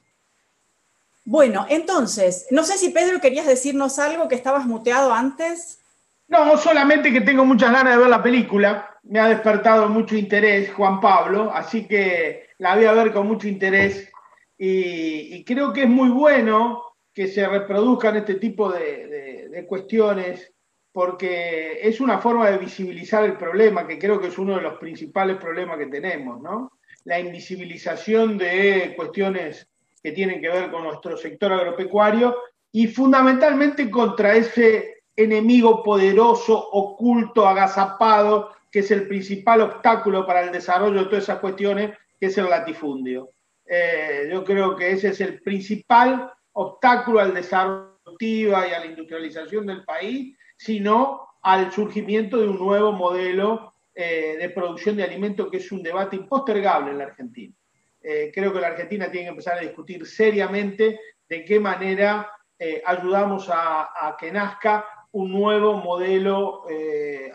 [1.24, 5.80] Bueno, entonces, no sé si Pedro querías decirnos algo que estabas muteado antes.
[6.28, 8.98] No, solamente que tengo muchas ganas de ver la película.
[9.04, 13.48] Me ha despertado mucho interés Juan Pablo, así que la voy a ver con mucho
[13.48, 14.10] interés.
[14.58, 16.82] Y, y creo que es muy bueno
[17.14, 20.52] que se reproduzcan este tipo de, cuestiones,
[20.92, 24.78] porque es una forma de visibilizar el problema, que creo que es uno de los
[24.78, 26.73] principales problemas que tenemos, ¿no?
[27.04, 29.68] La invisibilización de cuestiones
[30.02, 32.36] que tienen que ver con nuestro sector agropecuario
[32.72, 40.52] y fundamentalmente contra ese enemigo poderoso, oculto, agazapado, que es el principal obstáculo para el
[40.52, 43.30] desarrollo de todas esas cuestiones, que es el latifundio.
[43.66, 49.66] Eh, yo creo que ese es el principal obstáculo al desarrollo y a la industrialización
[49.66, 55.58] del país, sino al surgimiento de un nuevo modelo eh, de producción de alimentos que
[55.58, 57.54] es un debate impostergable en la Argentina.
[58.02, 62.28] Eh, creo que la Argentina tiene que empezar a discutir seriamente de qué manera
[62.58, 66.64] eh, ayudamos a, que nazca un nuevo modelo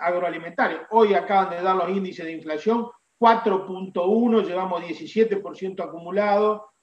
[0.01, 0.81] agroalimentario.
[0.89, 6.73] Hoy acaban de dar los índices de inflación, 4.1, llevamos 17% acumulado,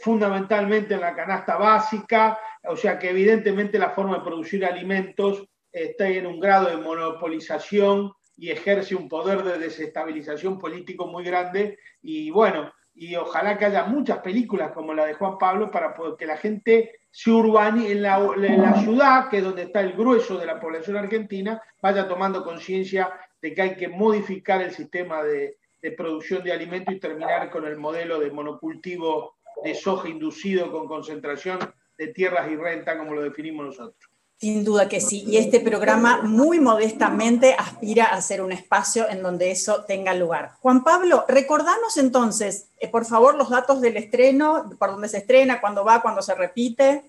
[0.00, 6.08] fundamentalmente en la canasta básica, o sea que evidentemente la forma de producir alimentos está
[6.08, 12.30] en un grado de monopolización y ejerce un poder de desestabilización político muy grande y
[12.30, 16.36] bueno, y ojalá que haya muchas películas como la de Juan Pablo para que la
[16.38, 20.96] gente se la, en la ciudad, que es donde está el grueso de la población
[20.96, 23.10] argentina, vaya tomando conciencia
[23.40, 27.66] de que hay que modificar el sistema de, de producción de alimentos y terminar con
[27.66, 31.58] el modelo de monocultivo de soja inducido con concentración
[31.96, 34.15] de tierras y renta, como lo definimos nosotros.
[34.38, 35.24] Sin duda que sí.
[35.26, 40.52] Y este programa muy modestamente aspira a ser un espacio en donde eso tenga lugar.
[40.60, 45.58] Juan Pablo, recordanos entonces, eh, por favor, los datos del estreno, por dónde se estrena,
[45.58, 47.04] cuándo va, cuándo se repite.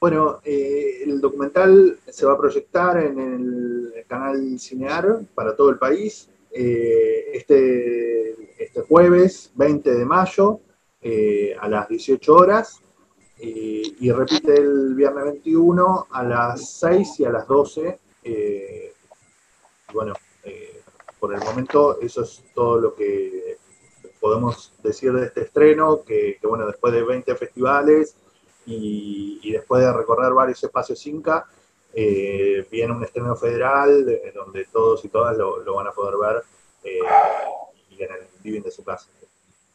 [0.00, 5.78] Bueno, eh, el documental se va a proyectar en el canal Cinear para todo el
[5.78, 10.60] país eh, este, este jueves 20 de mayo
[11.60, 12.80] a las 18 horas
[13.38, 17.98] eh, y repite el viernes 21 a las 6 y a las 12.
[18.24, 18.92] Eh,
[19.92, 20.14] bueno,
[21.18, 23.56] por el momento eso es todo lo que
[24.20, 28.16] podemos decir de este estreno, que, bueno, después de 20 festivales
[28.66, 31.46] y, después de recorrer varios espacios Inca,
[31.94, 34.04] viene un estreno federal
[34.34, 36.42] donde todos y todas lo, van a poder ver
[37.90, 39.08] y en el living de su casa.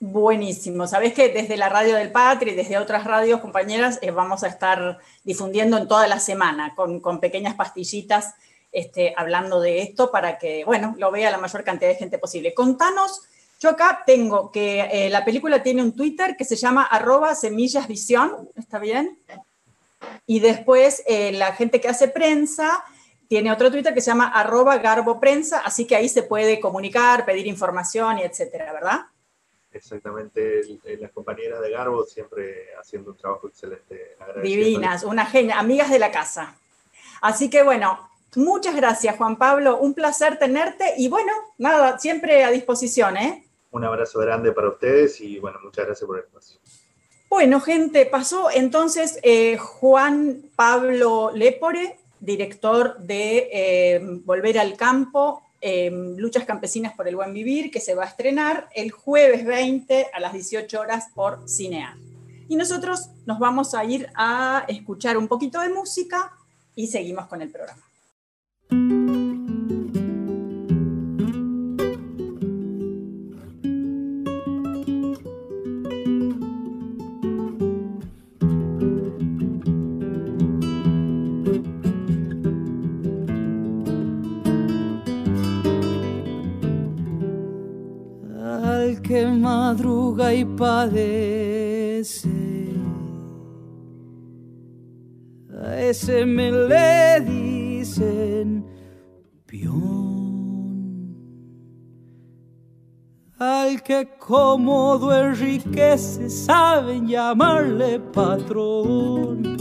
[0.02, 0.88] Buenísimo.
[0.88, 4.48] Sabés que desde la radio del Patria y desde otras radios, compañeras, eh, vamos a
[4.48, 8.34] estar difundiendo en toda la semana con, pequeñas pastillitas
[8.72, 12.54] este, hablando de esto para que, bueno, lo vea la mayor cantidad de gente posible.
[12.54, 13.24] Contanos,
[13.60, 18.50] yo acá tengo que eh, la película tiene un Twitter que se llama arroba semillasvisión,
[18.56, 19.20] ¿está bien?
[20.26, 22.86] Y después eh, la gente que hace prensa
[23.28, 27.48] tiene otro Twitter que se llama arroba garboprensa, así que ahí se puede comunicar, pedir
[27.48, 29.02] información y etcétera, ¿verdad?
[29.72, 30.62] Exactamente
[31.00, 34.18] las compañeras de Garbo siempre haciendo un trabajo excelente.
[34.42, 36.56] Divinas, una genia, amigas de la casa.
[37.22, 39.80] Así que bueno, Muchas gracias, Juan Pablo.
[39.80, 43.44] Un placer tenerte y bueno, nada, siempre a disposición, ¿eh?
[43.72, 46.60] Un abrazo grande para ustedes y bueno, muchas gracias por el espacio.
[47.30, 55.92] Bueno, gente, pasó entonces eh, Juan Pablo Lepore, director de eh, Volver al Campo, eh,
[56.18, 60.20] Luchas Campesinas por el Buen Vivir, que se va a estrenar el jueves 20 a
[60.20, 61.96] las 18 horas por Cinear.
[62.48, 66.32] Y nosotros nos vamos a ir a escuchar un poquito de música
[66.76, 67.89] y seguimos con el programa.
[90.34, 92.30] Y padece,
[95.62, 98.66] a ese me le dicen
[99.46, 99.90] peón.
[103.40, 109.59] Al que cómodo enriquece, saben llamarle patrón.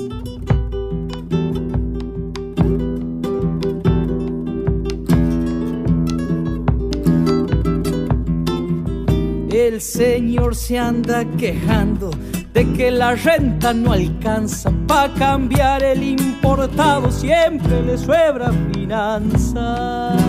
[9.69, 12.09] El señor se anda quejando
[12.55, 20.28] de que la renta no alcanza para cambiar el importado, siempre le sobra finanza.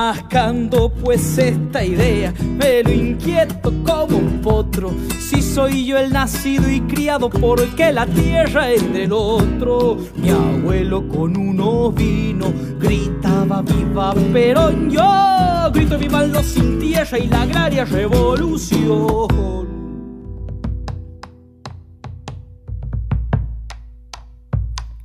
[0.00, 4.90] Mascando pues esta idea, pero inquieto como un potro.
[5.18, 9.98] Si soy yo el nacido y criado, porque la tierra es del otro?
[10.16, 14.90] Mi abuelo con uno vino gritaba viva Perón.
[14.90, 19.28] Yo grito viva los sin tierra y la agraria revolución.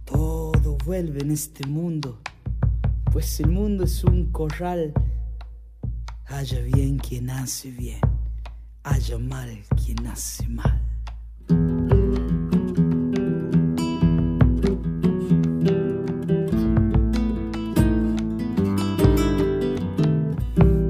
[0.06, 2.20] Todo vuelve en este mundo
[3.16, 4.92] pues el mundo es un corral.
[6.26, 8.02] Haya bien quien hace bien,
[8.84, 10.82] haya mal quien hace mal.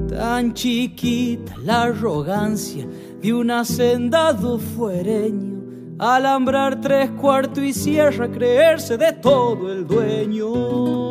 [0.08, 2.88] Tan chiquita la arrogancia
[3.22, 11.05] de un hacendado fuereño, alambrar tres cuartos y cierra, creerse de todo el dueño.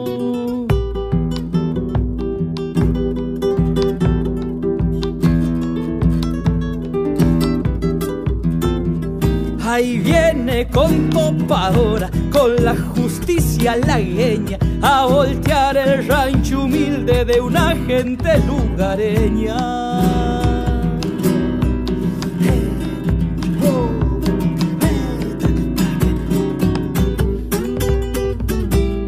[9.76, 17.76] Ahí viene con topadora, con la justicia lagueña, a voltear el rancho humilde de una
[17.86, 19.58] gente lugareña.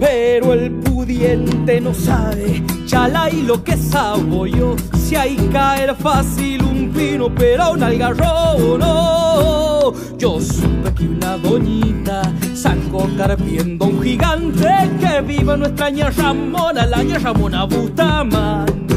[0.01, 4.75] Pero el pudiente no sabe, chala y lo que sabo yo,
[5.07, 10.17] si hay caer fácil un pino, pero un algarrobo no.
[10.17, 14.67] Yo supe que una doñita sacó carpiendo un gigante
[14.99, 18.95] que viva nuestra ña Ramona, la ña Ramona Bustamante.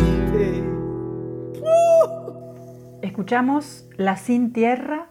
[3.03, 5.07] Escuchamos La Sin Tierra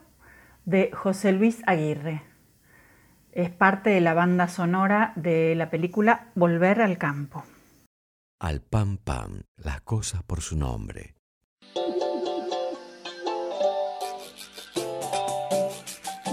[0.66, 2.24] de José Luis Aguirre.
[3.32, 7.42] Es parte de la banda sonora de la película Volver al Campo.
[8.42, 11.14] Al pam pam, las cosas por su nombre.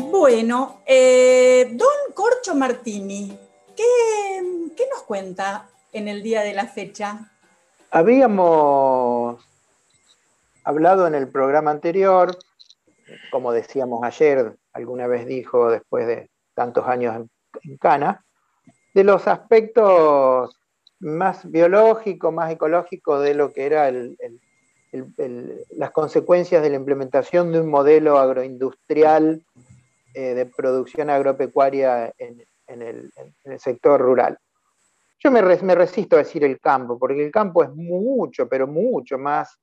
[0.10, 3.38] Bueno, eh, don Corcho Martini,
[3.76, 3.84] ¿qué,
[4.78, 7.30] ¿qué nos cuenta en el día de la fecha?
[7.92, 9.46] Habíamos
[10.64, 12.38] hablado en el programa anterior,
[13.32, 17.30] como decíamos ayer, alguna vez dijo después de tantos años en,
[17.64, 18.26] en Cana,
[18.94, 20.58] de los aspectos
[21.00, 23.92] más biológicos, más ecológicos de lo que era
[25.72, 29.44] las consecuencias de la implementación de un modelo agroindustrial
[30.14, 33.12] eh, de producción agropecuaria en, el,
[33.60, 34.38] sector rural.
[35.20, 38.68] Yo me, res- me resisto a decir el campo, porque el campo es mucho, pero
[38.68, 39.58] mucho más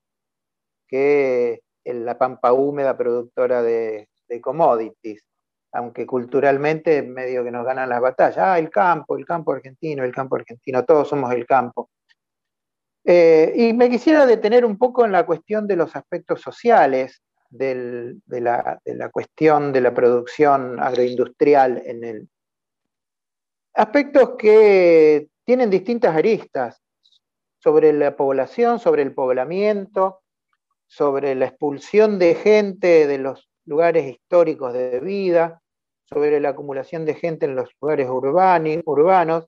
[0.86, 4.08] que la pampa húmeda productora de
[4.40, 5.24] commodities,
[5.74, 8.38] aunque culturalmente medio que nos ganan las batallas.
[8.38, 11.90] Ah, el campo, el campo argentino, el campo argentino, todos somos el campo.
[13.04, 18.16] Eh, y me quisiera detener un poco en la cuestión de los aspectos sociales de,
[18.28, 22.28] la, de la cuestión de la producción agroindustrial en el...
[23.74, 26.80] Aspectos que tienen distintas aristas
[27.58, 30.20] sobre la población, sobre el poblamiento,
[30.86, 35.62] sobre la expulsión de gente de los lugares históricos de vida,
[36.14, 39.46] sobre la acumulación de gente en los lugares urbanos,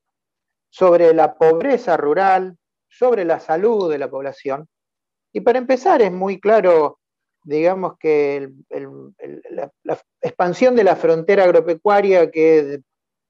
[0.69, 2.59] sobre la pobreza rural,
[2.89, 4.69] sobre la salud de la población.
[5.33, 6.99] Y para empezar es muy claro,
[7.45, 8.51] digamos que
[9.51, 12.81] la, expansión de la frontera agropecuaria que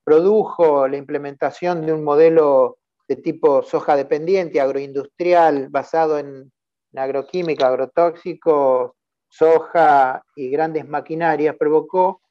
[0.02, 6.50] produjo la implementación de un modelo de tipo soja dependiente, agroindustrial, basado en,
[6.94, 8.96] agroquímica, agrotóxico,
[9.28, 12.22] soja y grandes maquinarias, provocó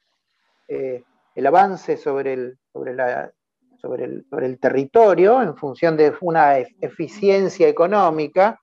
[0.68, 1.02] eh,
[1.34, 3.32] el avance sobre el, sobre, la,
[3.80, 8.58] sobre, el, sobre el, territorio en función de una eficiencia económica,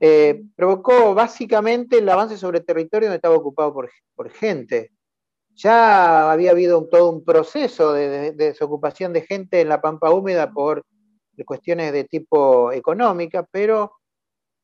[0.00, 4.90] eh, provocó básicamente el avance sobre el territorio donde estaba ocupado por, por gente.
[5.54, 10.10] Ya había habido todo un proceso de, de, de desocupación de gente en la pampa
[10.10, 10.84] húmeda por
[11.44, 13.92] cuestiones de tipo económica, pero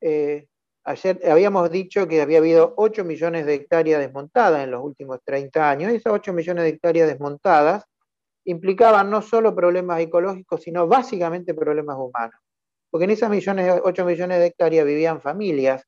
[0.00, 0.46] eh,
[0.90, 5.70] ayer habíamos dicho que había habido 8 millones de hectáreas desmontadas en los últimos 30
[5.70, 7.84] años, esas 8 millones de hectáreas desmontadas
[8.44, 12.40] implicaban no solo problemas ecológicos, sino básicamente problemas humanos.
[12.90, 15.84] Porque en esas millones, 8 millones de hectáreas vivían familias,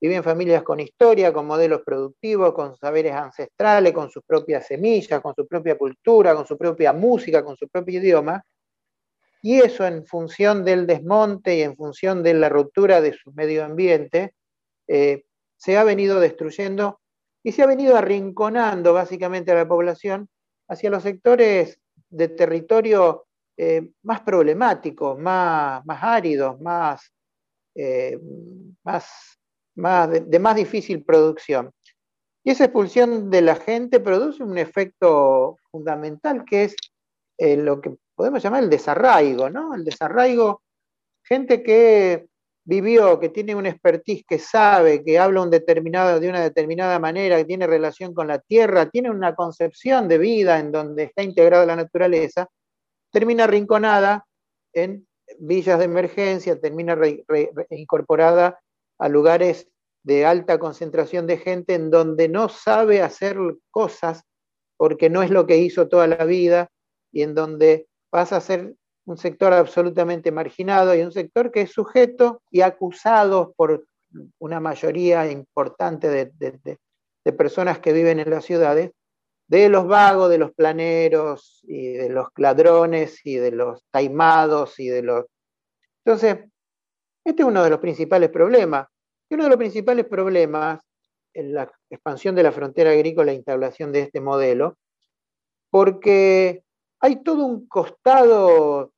[0.00, 5.34] vivían familias con historia, con modelos productivos, con saberes ancestrales, con sus propias semillas, con
[5.34, 8.42] su propia cultura, con su propia música, con su propio idioma,
[9.46, 13.64] y eso en función del desmonte y en función de la ruptura de su medio
[13.64, 14.34] ambiente,
[14.88, 15.22] eh,
[15.56, 16.98] se ha venido destruyendo
[17.44, 20.28] y se ha venido arrinconando básicamente a la población
[20.66, 21.78] hacia los sectores
[22.10, 27.12] de territorio eh, más problemáticos, más, más áridos, más,
[27.76, 28.18] eh,
[28.82, 29.38] más,
[29.76, 31.70] más de, de, más difícil producción.
[32.42, 36.74] Y esa expulsión de la gente produce un efecto fundamental que es
[37.38, 39.74] lo que podemos llamar el desarraigo, ¿no?
[39.74, 40.62] El desarraigo,
[41.22, 42.26] gente que
[42.64, 47.66] vivió, que tiene un expertise, que sabe, que habla de una determinada manera, que tiene
[47.66, 52.48] relación con la tierra, tiene una concepción de vida en donde está integrada la naturaleza,
[53.12, 54.26] termina rinconada
[54.72, 55.06] en
[55.38, 57.24] villas de emergencia, termina re,
[57.70, 58.58] incorporada
[58.98, 59.68] a lugares
[60.02, 63.38] de alta concentración de gente en donde no sabe hacer
[63.70, 64.22] cosas
[64.76, 66.68] porque no es lo que hizo toda la vida
[67.12, 67.86] y en donde
[68.16, 73.52] pasa a ser un sector absolutamente marginado y un sector que es sujeto y acusado
[73.58, 73.84] por
[74.38, 78.92] una mayoría importante de, de, personas que viven en las ciudades,
[79.48, 84.88] de los vagos, de los planeros y de los ladrones y de los taimados y
[84.88, 85.26] de los...
[86.02, 86.38] Entonces,
[87.22, 88.88] este es uno de los principales problemas.
[89.28, 90.80] Y uno de los principales problemas
[91.34, 94.78] en la expansión de la frontera agrícola e instalación de este modelo,
[95.68, 96.62] porque
[97.06, 98.92] hay todo un costado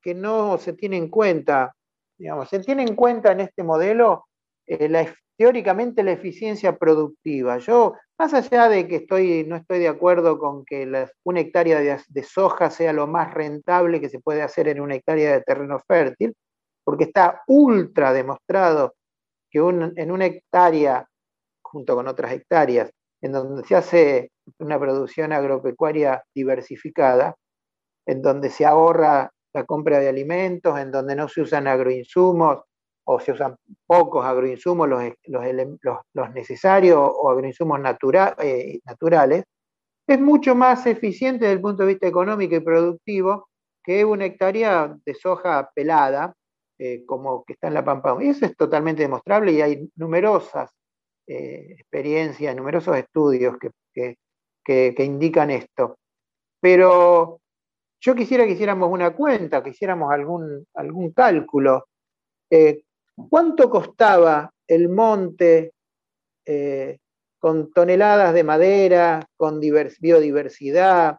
[0.00, 1.74] que no se tiene en cuenta.
[2.16, 4.26] Digamos, se tiene en cuenta en este modelo
[4.64, 7.58] eh, la, teóricamente la eficiencia productiva.
[7.58, 10.88] Yo, más allá de que estoy, no estoy de acuerdo con que
[11.24, 15.32] una hectárea de, soja sea lo más rentable que se puede hacer en una hectárea
[15.32, 16.34] de terreno fértil,
[16.84, 18.94] porque está ultra demostrado
[19.50, 21.08] que en una hectárea,
[21.60, 27.34] junto con otras hectáreas, en donde se hace una producción agropecuaria diversificada,
[28.08, 32.62] en donde se ahorra la compra de alimentos, en donde no se usan agroinsumos
[33.04, 33.56] o se usan
[33.86, 35.02] pocos agroinsumos, los,
[36.14, 39.44] los, necesarios o agroinsumos natura, eh, naturales,
[40.06, 43.48] es mucho más eficiente desde el punto de vista económico y productivo
[43.84, 46.34] que una hectárea de soja pelada,
[46.78, 48.16] eh, como que está en la Pampa.
[48.20, 50.70] Y eso es totalmente demostrable y hay numerosas
[51.26, 54.16] eh, experiencias, numerosos estudios que, que,
[54.64, 55.98] que, que indican esto.
[56.60, 57.40] Pero
[58.00, 61.88] yo quisiera que hiciéramos una cuenta, que hiciéramos algún, algún cálculo.
[62.50, 62.82] Eh,
[63.28, 65.72] ¿Cuánto costaba el monte
[66.46, 66.98] eh,
[67.38, 71.18] con toneladas de madera, con biodiversidad,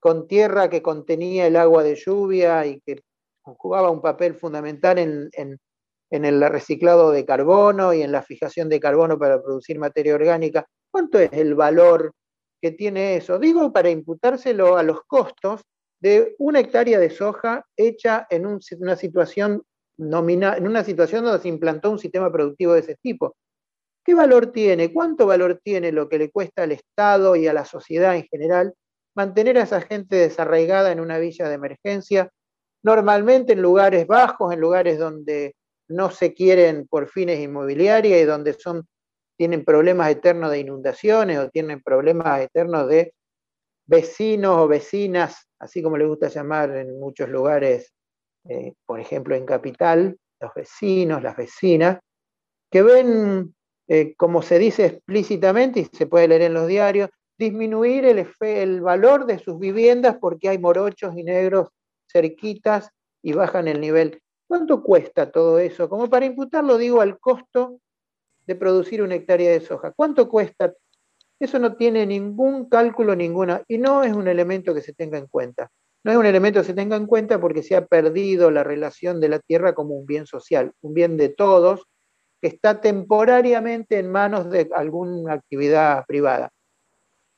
[0.00, 3.02] con tierra que contenía el agua de lluvia y que
[3.42, 5.58] jugaba un papel fundamental en, en,
[6.10, 10.66] en el reciclado de carbono y en la fijación de carbono para producir materia orgánica?
[10.90, 12.12] ¿Cuánto es el valor
[12.60, 13.38] que tiene eso?
[13.38, 15.62] Digo, para imputárselo a los costos
[16.04, 19.62] de una hectárea de soja hecha en un, una situación
[19.96, 23.34] nominal, en una situación donde se implantó un sistema productivo de ese tipo.
[24.04, 24.92] ¿Qué valor tiene?
[24.92, 28.74] ¿Cuánto valor tiene lo que le cuesta al Estado y a la sociedad en general
[29.16, 32.30] mantener a esa gente desarraigada en una villa de emergencia,
[32.82, 35.56] normalmente en lugares bajos, en lugares donde
[35.88, 38.86] no se quieren por fines inmobiliarios y donde son,
[39.38, 43.14] tienen problemas eternos de inundaciones o tienen problemas eternos de
[43.86, 47.94] vecinos o vecinas, así como le gusta llamar en muchos lugares,
[48.48, 52.00] eh, por ejemplo en Capital, los vecinos, las vecinas,
[52.70, 53.54] que ven
[53.88, 57.08] eh, como se dice explícitamente y se puede leer en los diarios,
[57.38, 61.68] disminuir el, valor de sus viviendas porque hay morochos y negros
[62.06, 62.90] cerquitas
[63.22, 64.20] y bajan el nivel.
[64.46, 65.88] ¿Cuánto cuesta todo eso?
[65.88, 67.80] Como para imputarlo, digo, al costo
[68.46, 69.92] de producir una hectárea de soja.
[69.92, 70.74] ¿Cuánto cuesta?
[71.44, 75.26] Eso no tiene ningún cálculo, ninguna, y no es un elemento que se tenga en
[75.26, 75.70] cuenta.
[76.02, 79.20] No es un elemento que se tenga en cuenta porque se ha perdido la relación
[79.20, 81.84] de la tierra como un bien social, un bien de todos,
[82.40, 86.50] que está temporariamente en manos de alguna actividad privada.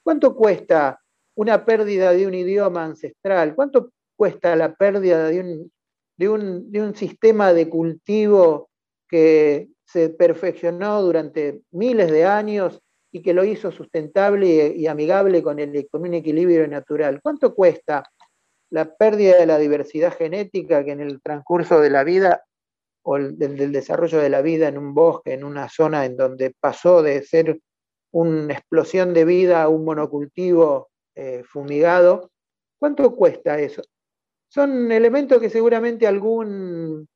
[0.05, 1.01] ¿Cuánto cuesta
[1.35, 3.57] una pérdida de un idioma ancestral?
[3.57, 5.73] ¿Cuánto cuesta la pérdida de un,
[6.17, 8.71] de un, de un sistema de cultivo
[9.09, 12.81] que se perfeccionó durante miles de años
[13.17, 17.19] y que lo hizo sustentable y, amigable con, el, con un equilibrio natural.
[17.23, 18.03] ¿Cuánto cuesta
[18.69, 22.45] la pérdida de la diversidad genética que en el transcurso de la vida
[23.03, 27.03] o del, desarrollo de la vida en un bosque, en una zona en donde pasó
[27.03, 27.59] de ser
[28.13, 32.31] una explosión de vida a un monocultivo eh, fumigado,
[32.79, 33.81] ¿cuánto cuesta eso?
[34.49, 37.09] Son elementos que seguramente algún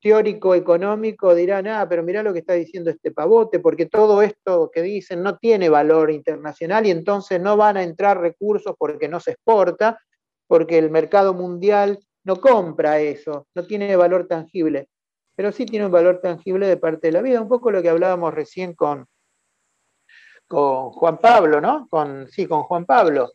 [0.00, 4.70] teórico económico dirán, ah, pero mirá lo que está diciendo este pavote, porque todo esto
[4.72, 9.20] que dicen no tiene valor internacional y entonces no van a entrar recursos porque no
[9.20, 9.98] se exporta,
[10.46, 14.88] porque el mercado mundial no compra eso, no tiene valor tangible,
[15.36, 17.90] pero sí tiene un valor tangible de parte de la vida, un poco lo que
[17.90, 19.06] hablábamos recién con,
[20.46, 21.86] con Juan Pablo, ¿no?
[21.88, 23.30] Con, sí, con Juan Pablo.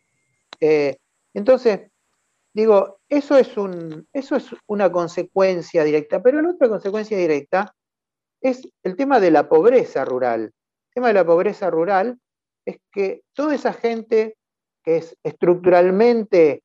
[0.59, 0.97] Eh,
[1.33, 1.91] entonces,
[2.55, 3.53] Digo, eso es,
[4.67, 7.75] una consecuencia directa, pero la otra consecuencia directa
[8.41, 10.43] es el tema de la pobreza rural.
[10.43, 12.17] El tema de la pobreza rural
[12.65, 14.37] es que toda esa gente
[14.85, 16.63] que es, estructuralmente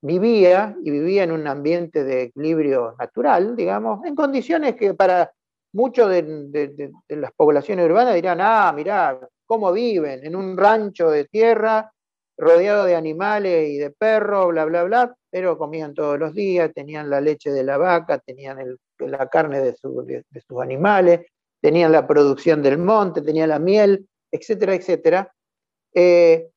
[0.00, 5.32] vivía y vivía en un ambiente de equilibrio natural, digamos, en condiciones que para
[5.72, 11.92] muchos de, las poblaciones urbanas dirán, ah, mirá, cómo viven, en un rancho de tierra,
[12.36, 17.08] rodeado de animales y de perros, bla, bla, bla, pero comían todos los días, tenían
[17.10, 21.26] la leche de la vaca, tenían la carne de, sus animales,
[21.60, 25.32] tenían la producción del monte, tenían la miel, etcétera, etcétera.
[25.94, 26.50] Eh,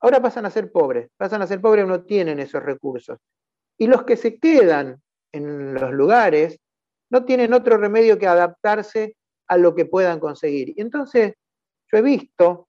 [0.00, 3.18] ahora pasan a ser pobres, pasan a ser pobres no tienen esos recursos.
[3.78, 5.00] Y los que se quedan
[5.32, 6.58] en los lugares
[7.10, 9.16] no tienen otro remedio que adaptarse
[9.46, 10.74] a lo que puedan conseguir.
[10.76, 11.34] Y entonces
[11.90, 12.67] yo he visto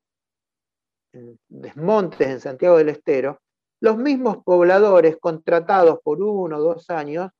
[1.47, 3.39] desmontes en Santiago del Estero,
[3.81, 7.31] los mismos pobladores contratados por uno o dos años,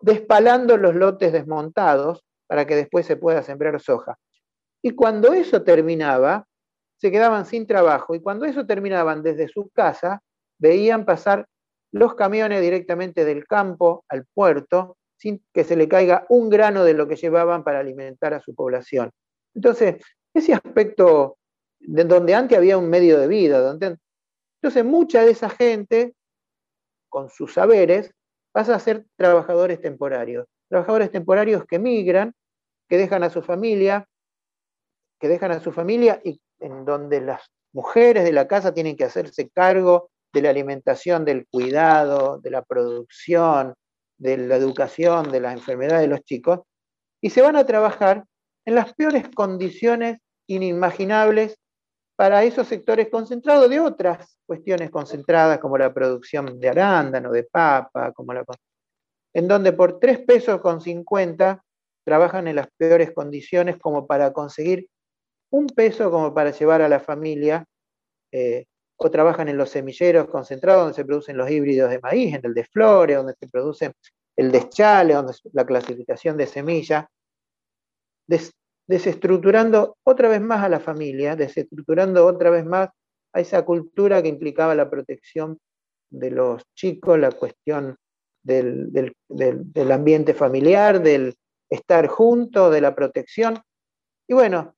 [0.00, 4.18] despalando los lotes desmontados para que después se pueda sembrar soja.
[4.82, 6.46] Y cuando eso terminaba,
[6.96, 8.14] se quedaban sin trabajo.
[8.14, 10.22] Y cuando eso terminaban desde su casa,
[10.58, 11.46] veían pasar
[11.92, 16.94] los camiones directamente del campo al puerto sin que se le caiga un grano de
[16.94, 19.10] lo que llevaban para alimentar a su población.
[19.54, 20.02] Entonces,
[20.32, 21.36] ese aspecto
[21.80, 23.60] de donde antes había un medio de vida.
[23.60, 23.98] Donde,
[24.60, 26.14] entonces, mucha de esa gente,
[27.08, 28.12] con sus saberes,
[28.52, 30.46] pasa a ser trabajadores temporarios.
[30.68, 32.34] Trabajadores temporarios que migran,
[32.88, 34.06] que dejan a su familia,
[35.18, 39.04] que dejan a su familia y en donde las mujeres de la casa tienen que
[39.04, 43.74] hacerse cargo de la alimentación, del cuidado, de la producción,
[44.18, 46.60] de la educación, de las enfermedades de los chicos,
[47.20, 48.24] y se van a trabajar
[48.64, 51.56] en las peores condiciones inimaginables
[52.20, 58.12] para esos sectores concentrados de otras cuestiones concentradas como la producción de arándano, de papa,
[58.12, 58.44] como la,
[59.32, 61.64] en donde por 3 pesos con 50
[62.04, 64.86] trabajan en las peores condiciones como para conseguir
[65.48, 67.64] un peso como para llevar a la familia,
[68.32, 68.66] eh,
[68.98, 72.52] o trabajan en los semilleros concentrados donde se producen los híbridos de maíz, en el
[72.52, 73.94] de flores, donde se produce
[74.36, 77.08] el deschale, donde la clasificación de semilla
[78.90, 82.88] desestructurando otra vez más a la familia, desestructurando otra vez más
[83.32, 85.60] a esa cultura que implicaba la protección
[86.10, 87.96] de los chicos, la cuestión
[88.42, 89.14] del,
[89.92, 91.36] ambiente familiar, del
[91.68, 93.60] estar juntos, de la protección.
[94.26, 94.74] Y bueno,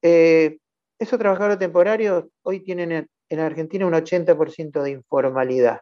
[0.00, 0.58] eh,
[1.00, 5.80] esos trabajadores temporarios hoy tienen en, Argentina un 80% de informalidad.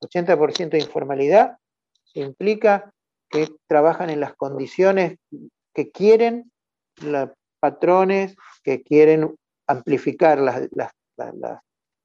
[0.00, 1.58] 80% de informalidad
[2.14, 2.92] implica
[3.30, 5.16] que trabajan en las condiciones
[5.72, 6.50] que quieren
[7.02, 7.30] los
[7.60, 9.34] patrones que quieren
[9.66, 10.38] amplificar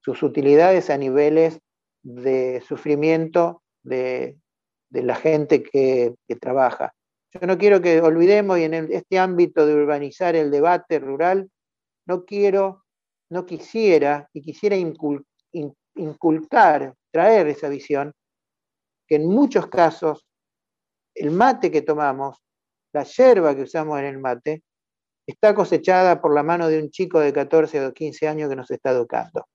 [0.01, 1.59] sus utilidades a niveles
[2.01, 4.37] de sufrimiento de,
[4.91, 6.93] la gente que, trabaja.
[7.31, 11.49] Yo no quiero que olvidemos, y en este ámbito de urbanizar el debate rural,
[12.07, 12.85] no quiero,
[13.29, 14.75] no quisiera, y quisiera
[15.95, 18.13] inculcar, traer esa visión,
[19.07, 20.25] que en muchos casos
[21.15, 22.37] el mate que tomamos,
[22.93, 24.63] la yerba que usamos en el mate,
[25.29, 28.71] está cosechada por la mano de un chico de 14 o 15 años que nos
[28.71, 29.45] está educando.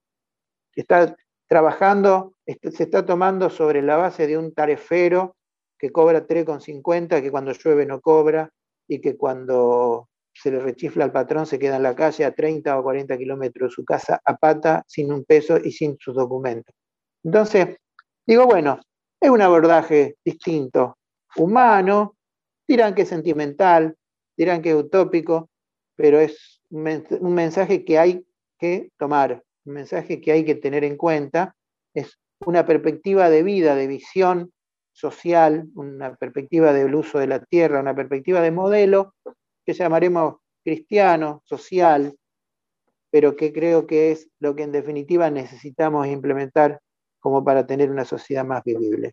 [0.75, 1.17] Está
[1.49, 5.37] trabajando, se está tomando sobre la base de un tarefero
[5.79, 8.51] que cobra 3,50, que cuando llueve no cobra
[8.89, 12.79] y que cuando se le rechifla al patrón se queda en la calle a 30
[12.79, 16.75] o 40 kilómetros de su casa a pata, sin un peso y sin sus documentos.
[17.25, 17.77] Entonces,
[18.27, 18.81] digo, bueno,
[19.21, 20.99] es un abordaje distinto,
[21.37, 22.17] humano,
[22.67, 23.97] dirán que es sentimental,
[24.37, 25.51] dirán que es utópico,
[25.97, 28.27] pero es un mensaje que hay
[28.59, 31.55] que tomar, un mensaje que hay que tener en cuenta,
[31.95, 34.53] es una perspectiva de vida, de visión
[34.93, 39.15] social, una perspectiva del uso de la tierra, una perspectiva de modelo
[39.65, 42.17] que llamaremos cristiano, social,
[43.11, 46.81] pero que creo que es lo que en definitiva necesitamos implementar
[47.21, 49.13] como para tener una sociedad más vivible.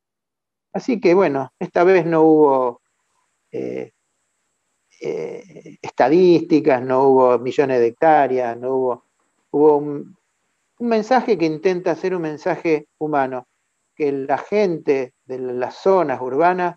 [0.73, 2.81] Así que bueno, esta vez no hubo
[3.51, 3.91] eh,
[5.03, 9.05] eh, estadísticas, no hubo millones de hectáreas, no hubo,
[9.49, 10.17] hubo un,
[10.79, 13.47] mensaje que intenta ser un mensaje humano,
[13.95, 16.75] que la gente de las zonas urbanas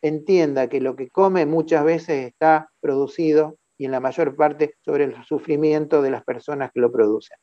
[0.00, 5.04] entienda que lo que come muchas veces está producido y en la mayor parte sobre
[5.04, 7.36] el sufrimiento de las personas que lo producen.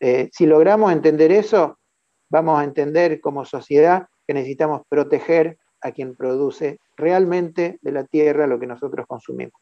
[0.00, 1.78] Eh, si logramos entender eso,
[2.28, 8.46] vamos a entender como sociedad que necesitamos proteger a quien produce realmente de la tierra
[8.46, 9.60] lo que nosotros consumimos.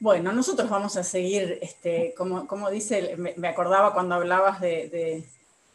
[0.00, 5.22] Bueno, nosotros vamos a seguir, este, como, como dice, me, acordaba cuando hablabas de,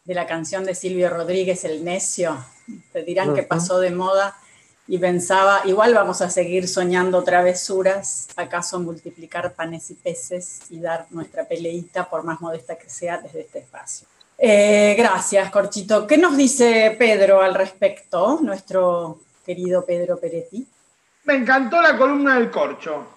[0.03, 2.37] la canción de Silvio Rodríguez, El Necio,
[2.91, 4.35] te dirán que pasó de moda
[4.85, 11.07] y pensaba, igual vamos a seguir soñando travesuras, acaso multiplicar panes y peces y dar
[11.09, 14.07] nuestra peleita, por más modesta que sea, desde este espacio.
[14.37, 16.05] Eh, gracias, Corchito.
[16.05, 20.67] ¿Qué nos dice Pedro al respecto, nuestro querido Pedro Peretti?
[21.23, 23.07] Me encantó la columna del corcho.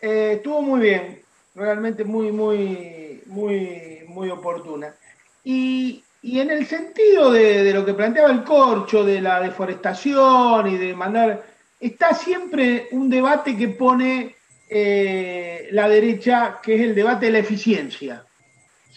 [0.00, 1.20] Eh, estuvo muy bien,
[1.56, 4.94] realmente muy, muy, muy, muy oportuna.
[5.42, 10.94] Y, en el sentido de, lo que planteaba el corcho, de la deforestación y de
[10.94, 11.44] mandar,
[11.78, 14.36] está siempre un debate que pone
[14.68, 18.24] eh, la derecha, que es el debate de la eficiencia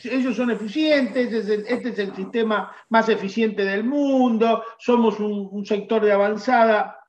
[0.04, 6.12] ellos son eficientes, este es el sistema más eficiente del mundo, somos un, sector de
[6.12, 7.00] avanzada.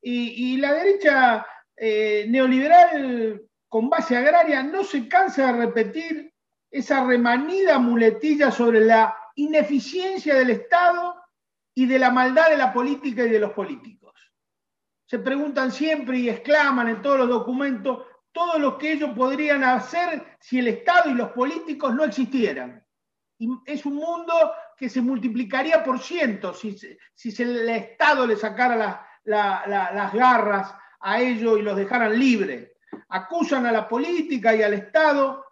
[0.00, 6.32] Y, la derecha eh, neoliberal con base agraria no se cansa de repetir
[6.70, 11.16] esa remanida muletilla sobre la ineficiencia del Estado
[11.74, 14.14] y de la maldad de la política y de los políticos.
[15.06, 18.04] Se preguntan siempre y exclaman en todos los documentos
[18.36, 22.84] todo lo que ellos podrían hacer si el Estado y los políticos no existieran.
[23.64, 26.76] Es un mundo que se multiplicaría por cientos si,
[27.14, 32.72] si el Estado le sacara las garras a ellos y los dejaran libres.
[33.08, 35.42] Acusan a la política y al Estado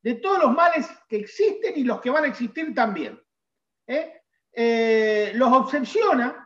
[0.00, 3.20] de todos los males que existen y los que van a existir también.
[3.88, 4.22] ¿eh?
[4.52, 6.39] Eh, los obsesiona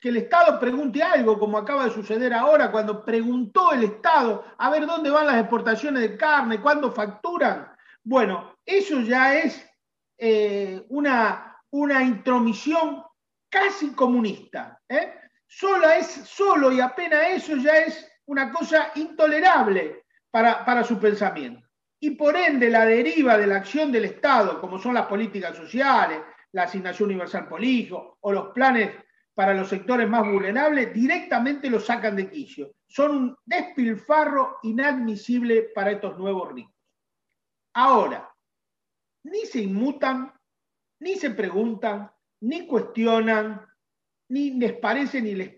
[0.00, 4.70] que el Estado pregunte algo, como acaba de suceder ahora, cuando preguntó el Estado a
[4.70, 7.70] ver dónde van las exportaciones de carne, cuándo facturan.
[8.02, 9.62] Bueno, eso ya es
[10.16, 13.02] eh, una, una intromisión
[13.50, 14.80] casi comunista.
[14.88, 15.12] ¿eh?
[15.46, 21.68] Solo, es, solo y apenas eso ya es una cosa intolerable para, para su pensamiento.
[22.02, 26.20] Y por ende la deriva de la acción del Estado, como son las políticas sociales,
[26.52, 27.60] la asignación universal por
[28.20, 28.92] o los planes
[29.34, 32.74] para los sectores más vulnerables, directamente lo sacan de quicio.
[32.86, 36.74] Son un despilfarro inadmisible para estos nuevos ricos.
[37.74, 38.30] Ahora,
[39.24, 40.32] ni se inmutan,
[41.00, 42.10] ni se preguntan,
[42.42, 43.66] ni cuestionan,
[44.28, 45.56] ni les parece ni les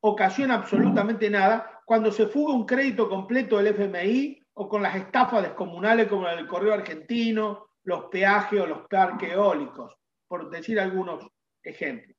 [0.00, 5.42] ocasiona absolutamente nada cuando se fuga un crédito completo del FMI o con las estafas
[5.42, 9.96] descomunales como la del correo argentino, los peajes o los parques eólicos,
[10.28, 11.26] por decir algunos
[11.62, 12.17] ejemplos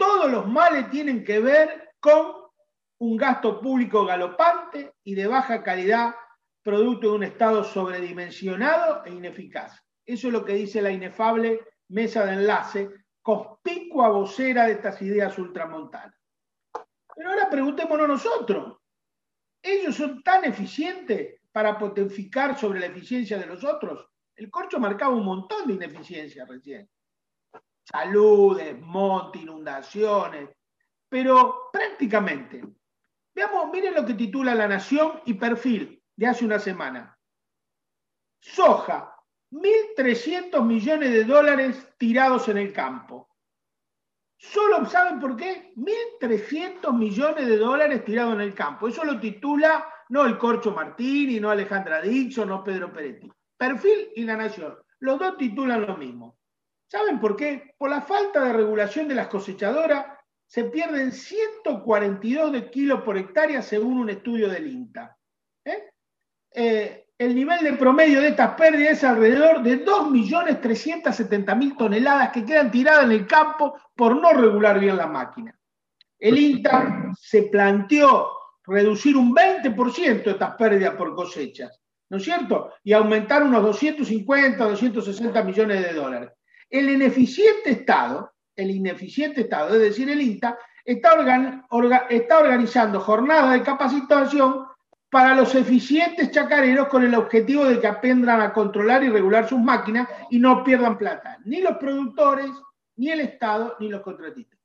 [0.00, 2.32] todos los males tienen que ver con
[3.00, 6.14] un gasto público galopante y de baja calidad,
[6.62, 9.78] producto de un Estado sobredimensionado e ineficaz.
[10.06, 12.90] Eso es lo que dice la inefable mesa de enlace,
[13.20, 16.18] conspicua vocera de estas ideas ultramontanas.
[17.14, 18.78] Pero ahora preguntémonos nosotros,
[19.62, 24.08] ¿ellos son tan eficientes para potenciar sobre la eficiencia de los otros?
[24.34, 26.88] El corcho marcaba un montón de ineficiencia recién
[27.90, 30.50] saludes, monte, inundaciones,
[31.08, 32.62] pero prácticamente.
[33.34, 37.16] Veamos, miren lo que titula La Nación y Perfil de hace una semana.
[38.40, 39.14] Soja,
[39.52, 43.28] 1.300 millones de dólares tirados en el campo.
[44.36, 45.72] Solo, ¿saben por qué?
[45.76, 48.88] 1.300 millones de dólares tirados en el campo.
[48.88, 53.30] Eso lo titula no el Corcho Martini, no Alejandra Dixon, no Pedro Peretti.
[53.56, 54.76] Perfil y La Nación.
[55.00, 56.39] Los dos titulan lo mismo.
[56.90, 57.74] ¿Saben por qué?
[57.78, 60.06] Por la falta de regulación de las cosechadoras
[60.44, 65.16] se pierden 142 de kilos por hectárea según un estudio del INTA.
[65.64, 65.90] ¿Eh?
[66.52, 72.72] Eh, el nivel de promedio de estas pérdidas es alrededor de 2.370.000 toneladas que quedan
[72.72, 75.56] tiradas en el campo por no regular bien la máquina.
[76.18, 78.32] El INTA se planteó
[78.64, 82.72] reducir un 20% de estas pérdidas por cosechas, ¿no es cierto?
[82.82, 86.30] Y aumentar unos 250, 260 millones de dólares.
[86.70, 94.66] El ineficiente Estado, el ineficiente Estado, es decir, el INTA, está, organizando jornadas de capacitación
[95.10, 99.58] para los eficientes chacareros con el objetivo de que aprendan a controlar y regular sus
[99.58, 101.38] máquinas y no pierdan plata.
[101.44, 102.50] Ni los productores,
[102.96, 104.60] ni el Estado, ni los contratistas.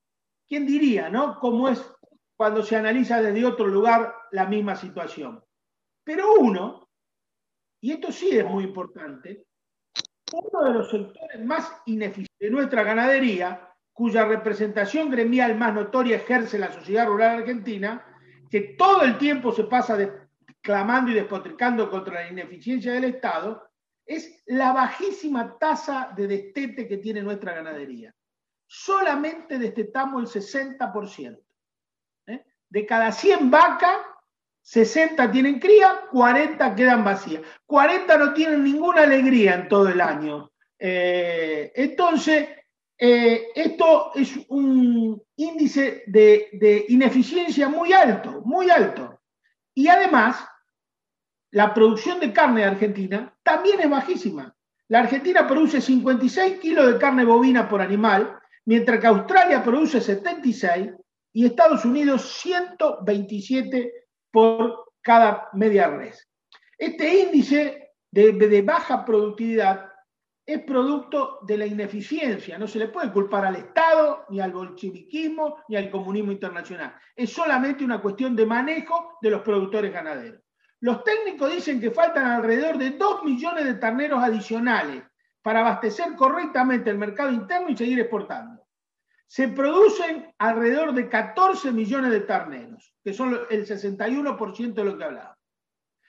[0.48, 1.40] ¿Quién diría, no?
[1.40, 1.84] Cómo es
[2.36, 5.44] cuando se analiza desde otro lugar la misma situación.
[6.04, 6.88] Pero uno,
[7.82, 9.48] y esto sí es muy importante,
[10.36, 16.60] uno de los sectores más ineficientes de nuestra ganadería, cuya representación gremial más notoria ejerce
[16.60, 18.06] la sociedad rural argentina,
[18.50, 19.98] que todo el tiempo se pasa
[20.62, 23.64] clamando y despotricando contra la ineficiencia del Estado,
[24.06, 28.14] es la bajísima tasa de destete que tiene nuestra ganadería.
[28.68, 31.40] Solamente destetamos el 60%.
[32.28, 32.46] ¿eh?
[32.70, 33.98] De cada 100 vacas,
[34.66, 37.44] 60 tienen cría, 40 quedan vacías.
[37.68, 40.52] 40 no tienen ninguna alegría en todo el año.
[40.80, 42.50] Eh, entonces,
[42.98, 49.22] eh, esto es un índice de, de ineficiencia muy alto, muy alto.
[49.76, 50.44] Y además,
[51.52, 54.56] la producción de carne de Argentina también es bajísima.
[54.88, 60.90] La Argentina produce 56 kilos de carne bovina por animal, mientras que Australia produce 76
[61.34, 64.05] y Estados Unidos 127
[64.36, 66.30] por cada media res.
[66.78, 69.90] Este índice de, de, baja productividad
[70.46, 72.58] es producto de la ineficiencia.
[72.58, 76.96] No se le puede culpar al Estado, ni al bolcheviquismo, ni al comunismo internacional.
[77.16, 80.42] Es solamente una cuestión de manejo de los productores ganaderos.
[80.82, 85.02] Los técnicos dicen que faltan alrededor de 2 millones de terneros adicionales
[85.42, 88.68] para abastecer correctamente el mercado interno y seguir exportando.
[89.28, 95.04] Se producen alrededor de 14 millones de terneros, que son el 61% de lo que
[95.04, 95.38] hablaba.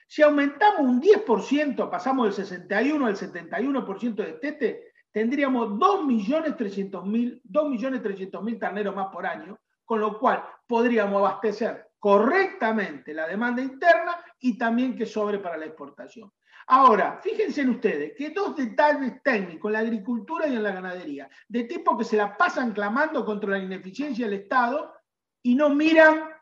[0.07, 8.95] Si aumentamos un 10%, pasamos del 61 al 71% de tete, tendríamos 2.300.000 mil terneros
[8.95, 15.05] más por año, con lo cual podríamos abastecer correctamente la demanda interna y también que
[15.05, 16.31] sobre para la exportación.
[16.65, 21.29] Ahora, fíjense en ustedes que dos detalles técnicos en la agricultura y en la ganadería,
[21.47, 24.95] de tipo que se la pasan clamando contra la ineficiencia del Estado
[25.43, 26.36] y no miran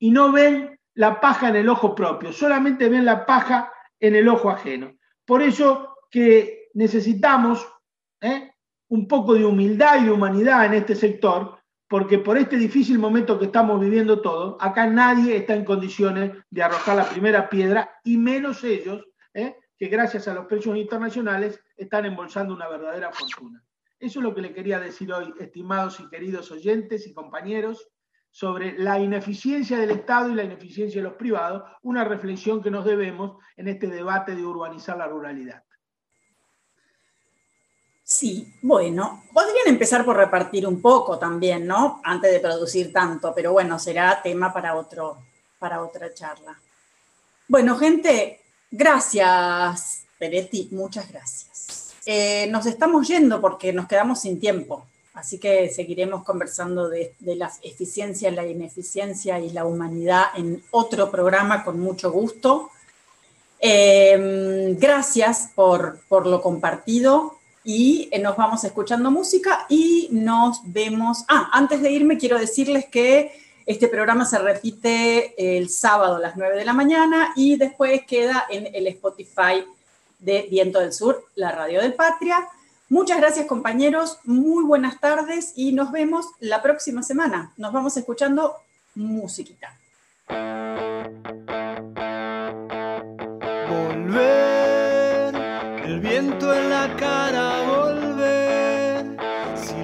[0.00, 4.28] y no ven la paja en el ojo propio, solamente ven la paja en el
[4.28, 4.96] ojo ajeno.
[5.24, 7.64] Por eso que necesitamos
[8.20, 8.50] ¿eh?
[8.88, 13.36] un poco de humildad y de humanidad en este sector porque por este difícil momento
[13.36, 18.16] que estamos viviendo todos, acá nadie está en condiciones de arrojar la primera piedra, y
[18.16, 19.56] menos ellos, ¿eh?
[19.76, 23.60] que gracias a los precios internacionales están embolsando una verdadera fortuna.
[23.98, 27.88] Eso es lo que le quería decir hoy, estimados y queridos oyentes y compañeros,
[28.30, 32.84] sobre la ineficiencia del Estado y la ineficiencia de los privados, una reflexión que nos
[32.84, 35.64] debemos en este debate de urbanizar la ruralidad.
[38.02, 42.00] Sí, bueno, podrían empezar por repartir un poco también, ¿no?
[42.02, 45.18] Antes de producir tanto, pero bueno, será tema para, otro,
[45.60, 46.60] para otra charla.
[47.46, 51.94] Bueno, gente, gracias, Peretti, muchas gracias.
[52.04, 57.52] Eh, nos estamos yendo porque nos quedamos sin tiempo, así que seguiremos conversando de, la
[57.62, 62.70] eficiencia, la ineficiencia y la humanidad en otro programa con mucho gusto.
[63.60, 71.24] Eh, gracias por, por lo compartido y eh, nos vamos escuchando música y nos vemos.
[71.28, 73.32] Ah, antes de irme quiero decirles que
[73.66, 78.46] este programa se repite el sábado a las 9 de la mañana y después queda
[78.48, 79.64] en el Spotify
[80.18, 82.48] de Viento del Sur, la radio del Patria.
[82.90, 87.52] Muchas gracias compañeros, muy buenas tardes y nos vemos la próxima semana.
[87.56, 88.56] Nos vamos escuchando
[88.96, 89.78] musiquita.
[93.68, 95.34] Volver,
[95.84, 97.60] el viento en la cara